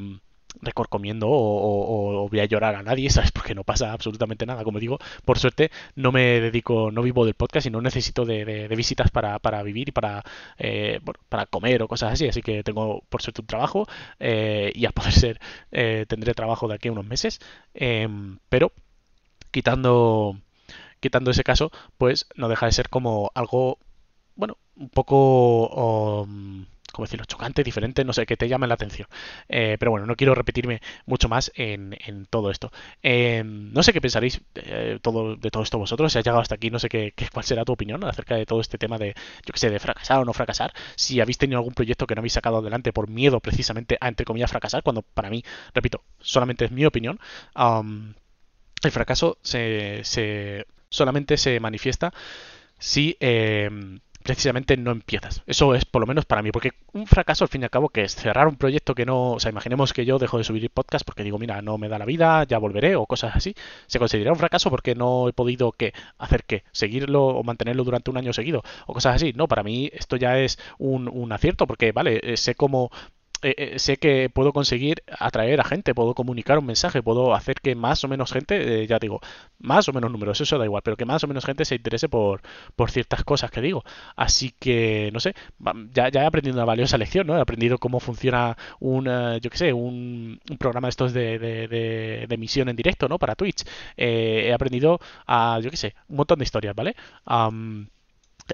recorcomiendo 0.60 1.28
o, 1.28 2.24
o, 2.24 2.28
voy 2.28 2.40
a 2.40 2.44
llorar 2.44 2.74
a 2.74 2.82
nadie, 2.82 3.10
¿sabes? 3.10 3.32
Porque 3.32 3.54
no 3.54 3.64
pasa 3.64 3.92
absolutamente 3.92 4.46
nada. 4.46 4.64
Como 4.64 4.80
digo, 4.80 4.98
por 5.24 5.38
suerte 5.38 5.70
no 5.94 6.12
me 6.12 6.40
dedico, 6.40 6.90
no 6.90 7.02
vivo 7.02 7.24
del 7.24 7.34
podcast 7.34 7.66
y 7.66 7.70
no 7.70 7.80
necesito 7.80 8.24
de, 8.24 8.68
visitas 8.76 9.10
para, 9.10 9.38
para, 9.38 9.62
vivir 9.62 9.88
y 9.88 9.92
para, 9.92 10.24
eh, 10.58 11.00
para 11.28 11.46
comer 11.46 11.82
o 11.82 11.88
cosas 11.88 12.12
así. 12.12 12.28
Así 12.28 12.42
que 12.42 12.62
tengo 12.62 13.02
por 13.08 13.22
suerte 13.22 13.40
un 13.42 13.46
trabajo 13.46 13.86
eh, 14.20 14.72
y 14.74 14.86
a 14.86 14.90
poder 14.90 15.12
ser 15.12 15.40
eh, 15.72 16.06
tendré 16.08 16.34
trabajo 16.34 16.68
de 16.68 16.74
aquí 16.74 16.88
a 16.88 16.92
unos 16.92 17.06
meses. 17.06 17.40
Em, 17.74 18.38
pero 18.48 18.72
quitando 19.50 20.36
quitando 21.00 21.30
ese 21.30 21.44
caso, 21.44 21.70
pues 21.96 22.26
no 22.36 22.48
deja 22.48 22.66
de 22.66 22.72
ser 22.72 22.88
como 22.88 23.30
algo, 23.34 23.78
bueno, 24.36 24.58
un 24.76 24.88
poco... 24.88 26.24
Um, 26.24 26.66
como 26.92 27.06
decirlo, 27.06 27.26
chocante, 27.26 27.62
diferente, 27.62 28.04
no 28.04 28.12
sé, 28.12 28.26
que 28.26 28.36
te 28.36 28.48
llame 28.48 28.66
la 28.66 28.74
atención. 28.74 29.08
Eh, 29.48 29.76
pero 29.78 29.90
bueno, 29.90 30.06
no 30.06 30.16
quiero 30.16 30.34
repetirme 30.34 30.80
mucho 31.06 31.28
más 31.28 31.52
en, 31.54 31.96
todo 32.30 32.50
esto. 32.50 32.72
Eh, 33.02 33.42
no 33.44 33.82
sé 33.82 33.92
qué 33.92 34.00
pensaréis 34.00 34.40
eh, 34.54 34.98
de 35.00 35.50
todo 35.50 35.62
esto 35.62 35.78
vosotros, 35.78 36.12
si 36.12 36.18
has 36.18 36.24
llegado 36.24 36.40
hasta 36.40 36.54
aquí, 36.54 36.70
no 36.70 36.78
sé 36.78 36.88
qué, 36.88 37.12
cuál 37.32 37.44
será 37.44 37.64
tu 37.64 37.72
opinión 37.72 38.02
acerca 38.04 38.36
de 38.36 38.46
todo 38.46 38.60
este 38.60 38.78
tema 38.78 38.98
de, 38.98 39.14
yo 39.44 39.52
qué 39.52 39.58
sé, 39.58 39.70
de 39.70 39.78
fracasar 39.78 40.20
o 40.20 40.24
no 40.24 40.32
fracasar. 40.32 40.72
Si 40.96 41.20
habéis 41.20 41.38
tenido 41.38 41.58
algún 41.58 41.74
proyecto 41.74 42.06
que 42.06 42.14
no 42.14 42.20
habéis 42.20 42.32
sacado 42.32 42.58
adelante 42.58 42.92
por 42.92 43.08
miedo 43.08 43.40
precisamente 43.40 43.98
a, 44.00 44.08
entre 44.08 44.24
comillas, 44.24 44.50
fracasar, 44.50 44.82
cuando 44.82 45.02
para 45.02 45.30
mí, 45.30 45.44
repito, 45.74 46.02
solamente 46.20 46.64
es 46.64 46.70
mi 46.70 46.86
opinión. 46.86 47.18
el 47.54 48.90
fracaso 48.92 49.38
se, 49.42 50.64
solamente 50.88 51.36
se 51.36 51.60
manifiesta 51.60 52.12
si 52.78 53.16
precisamente 54.28 54.76
no 54.76 54.90
empiezas. 54.90 55.42
Eso 55.46 55.74
es 55.74 55.86
por 55.86 56.00
lo 56.00 56.06
menos 56.06 56.26
para 56.26 56.42
mí, 56.42 56.52
porque 56.52 56.72
un 56.92 57.06
fracaso 57.06 57.44
al 57.44 57.48
fin 57.48 57.62
y 57.62 57.64
al 57.64 57.70
cabo 57.70 57.88
que 57.88 58.02
es 58.02 58.14
cerrar 58.14 58.46
un 58.46 58.56
proyecto 58.56 58.94
que 58.94 59.06
no, 59.06 59.32
o 59.32 59.40
sea, 59.40 59.50
imaginemos 59.50 59.94
que 59.94 60.04
yo 60.04 60.18
dejo 60.18 60.36
de 60.36 60.44
subir 60.44 60.70
podcast 60.70 61.04
porque 61.06 61.24
digo, 61.24 61.38
mira, 61.38 61.62
no 61.62 61.78
me 61.78 61.88
da 61.88 61.98
la 61.98 62.04
vida, 62.04 62.44
ya 62.44 62.58
volveré 62.58 62.94
o 62.94 63.06
cosas 63.06 63.34
así, 63.34 63.54
se 63.86 63.98
considera 63.98 64.30
un 64.30 64.38
fracaso 64.38 64.68
porque 64.68 64.94
no 64.94 65.28
he 65.28 65.32
podido 65.32 65.72
que 65.72 65.94
hacer 66.18 66.44
que 66.44 66.64
seguirlo 66.72 67.24
o 67.24 67.42
mantenerlo 67.42 67.84
durante 67.84 68.10
un 68.10 68.18
año 68.18 68.34
seguido 68.34 68.62
o 68.86 68.92
cosas 68.92 69.14
así. 69.16 69.32
No, 69.34 69.48
para 69.48 69.62
mí 69.62 69.88
esto 69.94 70.16
ya 70.16 70.38
es 70.38 70.58
un, 70.78 71.08
un 71.08 71.32
acierto 71.32 71.66
porque, 71.66 71.92
vale, 71.92 72.20
eh, 72.22 72.36
sé 72.36 72.54
cómo 72.54 72.90
eh, 73.42 73.54
eh, 73.56 73.78
sé 73.78 73.96
que 73.98 74.30
puedo 74.30 74.52
conseguir 74.52 75.02
atraer 75.18 75.60
a 75.60 75.64
gente, 75.64 75.94
puedo 75.94 76.14
comunicar 76.14 76.58
un 76.58 76.66
mensaje, 76.66 77.02
puedo 77.02 77.34
hacer 77.34 77.56
que 77.60 77.74
más 77.74 78.02
o 78.04 78.08
menos 78.08 78.32
gente, 78.32 78.82
eh, 78.82 78.86
ya 78.86 78.98
digo, 78.98 79.20
más 79.58 79.88
o 79.88 79.92
menos 79.92 80.10
números, 80.10 80.40
eso 80.40 80.58
da 80.58 80.64
igual, 80.64 80.82
pero 80.82 80.96
que 80.96 81.04
más 81.04 81.22
o 81.24 81.28
menos 81.28 81.44
gente 81.44 81.64
se 81.64 81.76
interese 81.76 82.08
por, 82.08 82.42
por 82.76 82.90
ciertas 82.90 83.24
cosas 83.24 83.50
que 83.50 83.60
digo. 83.60 83.84
Así 84.16 84.52
que, 84.58 85.10
no 85.12 85.20
sé, 85.20 85.34
ya, 85.92 86.08
he 86.08 86.26
aprendido 86.26 86.54
una 86.56 86.64
valiosa 86.64 86.98
lección, 86.98 87.26
¿no? 87.26 87.36
He 87.38 87.40
aprendido 87.40 87.78
cómo 87.78 88.00
funciona 88.00 88.56
un, 88.80 89.06
yo 89.40 89.50
qué 89.50 89.56
sé, 89.56 89.72
un, 89.72 90.40
programa 90.58 90.88
de 90.88 90.90
estos 90.90 91.12
de, 91.12 91.38
de, 91.38 91.68
de, 91.68 92.26
emisión 92.30 92.68
en 92.68 92.76
directo, 92.76 93.08
¿no? 93.08 93.18
Para 93.18 93.34
Twitch. 93.36 93.64
he 93.96 94.52
aprendido 94.52 95.00
a, 95.26 95.60
yo 95.62 95.70
qué 95.70 95.76
sé, 95.76 95.94
un 96.08 96.16
montón 96.16 96.38
de 96.38 96.44
historias, 96.44 96.74
¿vale? 96.74 96.96
he 97.26 97.97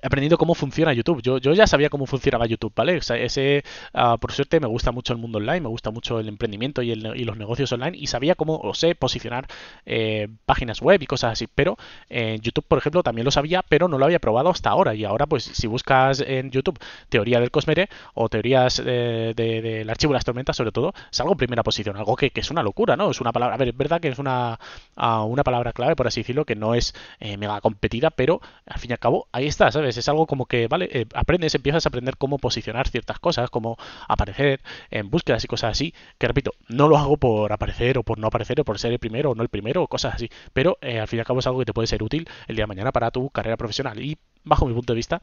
aprendido 0.02 0.38
cómo 0.38 0.54
funciona 0.54 0.92
YouTube. 0.92 1.22
Yo, 1.22 1.38
yo 1.38 1.52
ya 1.52 1.66
sabía 1.66 1.88
cómo 1.88 2.06
funcionaba 2.06 2.46
YouTube, 2.46 2.72
¿vale? 2.74 2.96
Ese, 2.96 3.64
uh, 3.94 4.18
por 4.18 4.32
suerte 4.32 4.60
me 4.60 4.66
gusta 4.66 4.92
mucho 4.92 5.12
el 5.12 5.18
mundo 5.18 5.38
online, 5.38 5.60
me 5.60 5.68
gusta 5.68 5.90
mucho 5.90 6.20
el 6.20 6.28
emprendimiento 6.28 6.82
y, 6.82 6.92
el, 6.92 7.12
y 7.16 7.24
los 7.24 7.36
negocios 7.36 7.72
online 7.72 7.96
y 7.96 8.06
sabía 8.06 8.34
cómo, 8.34 8.58
o 8.58 8.74
sé, 8.74 8.94
posicionar 8.94 9.46
eh, 9.86 10.28
páginas 10.46 10.80
web 10.80 11.02
y 11.02 11.06
cosas 11.06 11.32
así. 11.32 11.46
Pero 11.52 11.76
en 12.08 12.40
YouTube, 12.40 12.64
por 12.66 12.78
ejemplo, 12.78 13.02
también 13.02 13.24
lo 13.24 13.30
sabía, 13.30 13.62
pero 13.62 13.88
no 13.88 13.98
lo 13.98 14.04
había 14.04 14.18
probado 14.18 14.50
hasta 14.50 14.70
ahora. 14.70 14.94
Y 14.94 15.04
ahora, 15.04 15.26
pues, 15.26 15.44
si 15.44 15.66
buscas 15.66 16.20
en 16.20 16.50
YouTube 16.50 16.78
teoría 17.08 17.40
del 17.40 17.50
Cosmere 17.50 17.88
o 18.14 18.28
teorías 18.28 18.76
del 18.76 19.34
de, 19.34 19.86
archivo 19.88 20.12
de 20.12 20.16
las 20.16 20.24
tormentas, 20.24 20.56
sobre 20.56 20.72
todo, 20.72 20.94
salgo 21.10 21.32
en 21.32 21.38
primera 21.38 21.62
posición. 21.62 21.96
Algo 21.96 22.16
que, 22.16 22.30
que, 22.30 22.40
es 22.40 22.50
una 22.50 22.62
locura, 22.62 22.96
¿no? 22.96 23.10
Es 23.10 23.20
una 23.20 23.32
palabra, 23.32 23.54
a 23.54 23.58
ver, 23.58 23.68
es 23.68 23.76
verdad 23.76 24.00
que 24.00 24.08
es 24.08 24.18
una, 24.18 24.58
uh, 24.96 25.24
una 25.24 25.44
palabra 25.44 25.72
clave, 25.72 25.96
por 25.96 26.06
así 26.06 26.20
decirlo, 26.20 26.44
que 26.44 26.56
no 26.56 26.74
es 26.74 26.94
eh, 27.20 27.36
mega 27.36 27.60
competida, 27.60 28.10
pero 28.10 28.40
al 28.66 28.78
fin 28.78 28.90
y 28.90 28.92
al 28.92 28.98
cabo, 28.98 29.28
ahí 29.32 29.46
está, 29.46 29.70
¿sabes? 29.70 29.83
Es 29.84 30.08
algo 30.08 30.26
como 30.26 30.46
que, 30.46 30.68
vale, 30.68 30.88
eh, 30.92 31.06
aprendes, 31.14 31.54
empiezas 31.54 31.86
a 31.86 31.88
aprender 31.88 32.16
cómo 32.16 32.38
posicionar 32.38 32.88
ciertas 32.88 33.18
cosas, 33.18 33.50
cómo 33.50 33.76
aparecer 34.08 34.60
en 34.90 35.10
búsquedas 35.10 35.44
y 35.44 35.48
cosas 35.48 35.72
así, 35.72 35.94
que 36.18 36.26
repito, 36.28 36.52
no 36.68 36.88
lo 36.88 36.96
hago 36.98 37.16
por 37.16 37.52
aparecer 37.52 37.98
o 37.98 38.02
por 38.02 38.18
no 38.18 38.26
aparecer 38.28 38.60
o 38.60 38.64
por 38.64 38.78
ser 38.78 38.92
el 38.92 38.98
primero 38.98 39.30
o 39.30 39.34
no 39.34 39.42
el 39.42 39.48
primero 39.48 39.82
o 39.82 39.88
cosas 39.88 40.14
así, 40.14 40.28
pero 40.52 40.78
eh, 40.80 41.00
al 41.00 41.08
fin 41.08 41.18
y 41.18 41.20
al 41.20 41.26
cabo 41.26 41.40
es 41.40 41.46
algo 41.46 41.58
que 41.60 41.66
te 41.66 41.72
puede 41.74 41.86
ser 41.86 42.02
útil 42.02 42.28
el 42.48 42.56
día 42.56 42.64
de 42.64 42.68
mañana 42.68 42.92
para 42.92 43.10
tu 43.10 43.30
carrera 43.30 43.56
profesional. 43.56 44.00
Y 44.00 44.18
bajo 44.44 44.66
mi 44.66 44.74
punto 44.74 44.92
de 44.92 44.96
vista, 44.96 45.22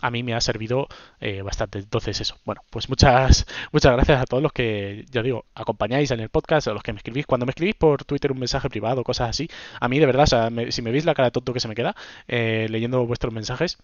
a 0.00 0.10
mí 0.10 0.22
me 0.22 0.34
ha 0.34 0.40
servido 0.40 0.88
eh, 1.20 1.42
bastante. 1.42 1.78
Entonces, 1.78 2.20
eso. 2.20 2.36
Bueno, 2.44 2.62
pues 2.70 2.88
muchas, 2.88 3.46
muchas 3.72 3.92
gracias 3.92 4.20
a 4.22 4.26
todos 4.26 4.42
los 4.42 4.52
que, 4.52 5.04
ya 5.10 5.22
digo, 5.22 5.46
acompañáis 5.54 6.10
en 6.10 6.20
el 6.20 6.28
podcast, 6.28 6.68
a 6.68 6.72
los 6.72 6.82
que 6.82 6.92
me 6.92 6.98
escribís. 6.98 7.26
Cuando 7.26 7.46
me 7.46 7.50
escribís 7.50 7.74
por 7.76 8.04
Twitter 8.04 8.32
un 8.32 8.38
mensaje 8.38 8.68
privado, 8.68 9.04
cosas 9.04 9.30
así, 9.30 9.48
a 9.80 9.88
mí 9.88 9.98
de 9.98 10.06
verdad, 10.06 10.24
o 10.24 10.26
sea, 10.26 10.50
si 10.70 10.82
me 10.82 10.90
veis 10.90 11.04
la 11.04 11.14
cara 11.14 11.28
de 11.28 11.32
tonto 11.32 11.52
que 11.52 11.60
se 11.60 11.68
me 11.68 11.74
queda 11.74 11.94
eh, 12.28 12.66
leyendo 12.70 13.06
vuestros 13.06 13.32
mensajes, 13.32 13.78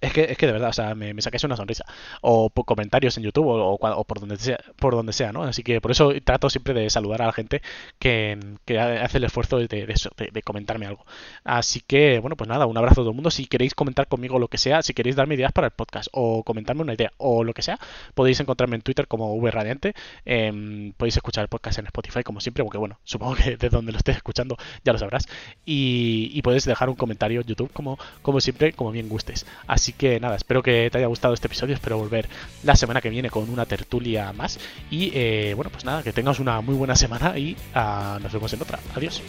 es 0.00 0.12
que, 0.12 0.24
es 0.24 0.38
que 0.38 0.46
de 0.46 0.52
verdad, 0.52 0.70
o 0.70 0.72
sea, 0.72 0.94
me, 0.94 1.14
me 1.14 1.22
sacáis 1.22 1.44
una 1.44 1.56
sonrisa. 1.56 1.84
O 2.20 2.50
por 2.50 2.64
comentarios 2.64 3.16
en 3.16 3.24
YouTube 3.24 3.46
o, 3.46 3.74
o, 3.74 4.04
por 4.04 4.20
donde 4.20 4.36
sea, 4.36 4.58
por 4.76 4.94
donde 4.94 5.12
sea, 5.12 5.32
¿no? 5.32 5.42
Así 5.42 5.62
que 5.62 5.80
por 5.80 5.90
eso 5.90 6.12
trato 6.24 6.50
siempre 6.50 6.74
de 6.74 6.90
saludar 6.90 7.22
a 7.22 7.26
la 7.26 7.32
gente 7.32 7.62
que, 7.98 8.38
que 8.64 8.78
hace 8.78 9.18
el 9.18 9.24
esfuerzo 9.24 9.58
de, 9.58 9.66
de, 9.68 10.42
comentarme 10.42 10.86
algo. 10.86 11.04
Así 11.44 11.80
que, 11.80 12.18
bueno, 12.20 12.36
pues 12.36 12.48
nada, 12.48 12.66
un 12.66 12.76
abrazo 12.76 13.00
a 13.00 13.04
todo 13.04 13.10
el 13.10 13.14
mundo. 13.14 13.30
Si 13.30 13.46
queréis 13.46 13.74
comentar 13.74 14.08
conmigo 14.08 14.38
lo 14.38 14.48
que 14.48 14.58
sea, 14.58 14.82
si 14.82 14.94
queréis 14.94 15.16
darme 15.16 15.34
ideas 15.34 15.52
para 15.52 15.68
el 15.68 15.72
podcast 15.72 16.08
o 16.12 16.42
comentarme 16.44 16.82
una 16.82 16.94
idea 16.94 17.12
o 17.18 17.44
lo 17.44 17.52
que 17.52 17.62
sea, 17.62 17.78
podéis 18.14 18.40
encontrarme 18.40 18.76
en 18.76 18.82
Twitter 18.82 19.06
como 19.06 19.36
VRadiante. 19.38 19.94
Eh, 20.24 20.92
podéis 20.96 21.16
escuchar 21.16 21.42
el 21.42 21.48
podcast 21.48 21.78
en 21.78 21.86
Spotify 21.86 22.22
como 22.22 22.40
siempre, 22.40 22.64
porque 22.64 22.78
bueno, 22.78 22.98
supongo 23.04 23.34
que 23.34 23.50
desde 23.50 23.68
donde 23.68 23.92
lo 23.92 23.98
estés 23.98 24.16
escuchando 24.16 24.56
ya 24.84 24.92
lo 24.92 24.98
sabrás. 24.98 25.26
Y, 25.64 26.30
y 26.32 26.42
puedes 26.42 26.64
dejar 26.64 26.88
un 26.88 26.96
comentario 26.96 27.40
en 27.40 27.46
YouTube 27.46 27.72
como, 27.72 27.98
como 28.22 28.40
siempre, 28.40 28.72
como 28.72 28.90
bien 28.90 29.08
gustes. 29.08 29.46
Así 29.80 29.94
que 29.94 30.20
nada, 30.20 30.36
espero 30.36 30.62
que 30.62 30.90
te 30.92 30.98
haya 30.98 31.06
gustado 31.06 31.32
este 31.32 31.46
episodio, 31.46 31.74
espero 31.74 31.96
volver 31.96 32.28
la 32.64 32.76
semana 32.76 33.00
que 33.00 33.08
viene 33.08 33.30
con 33.30 33.48
una 33.48 33.64
tertulia 33.64 34.30
más. 34.34 34.58
Y 34.90 35.10
eh, 35.14 35.54
bueno, 35.56 35.70
pues 35.70 35.86
nada, 35.86 36.02
que 36.02 36.12
tengas 36.12 36.38
una 36.38 36.60
muy 36.60 36.74
buena 36.74 36.94
semana 36.94 37.38
y 37.38 37.56
uh, 37.74 38.20
nos 38.20 38.30
vemos 38.30 38.52
en 38.52 38.60
otra. 38.60 38.78
Adiós. 38.94 39.22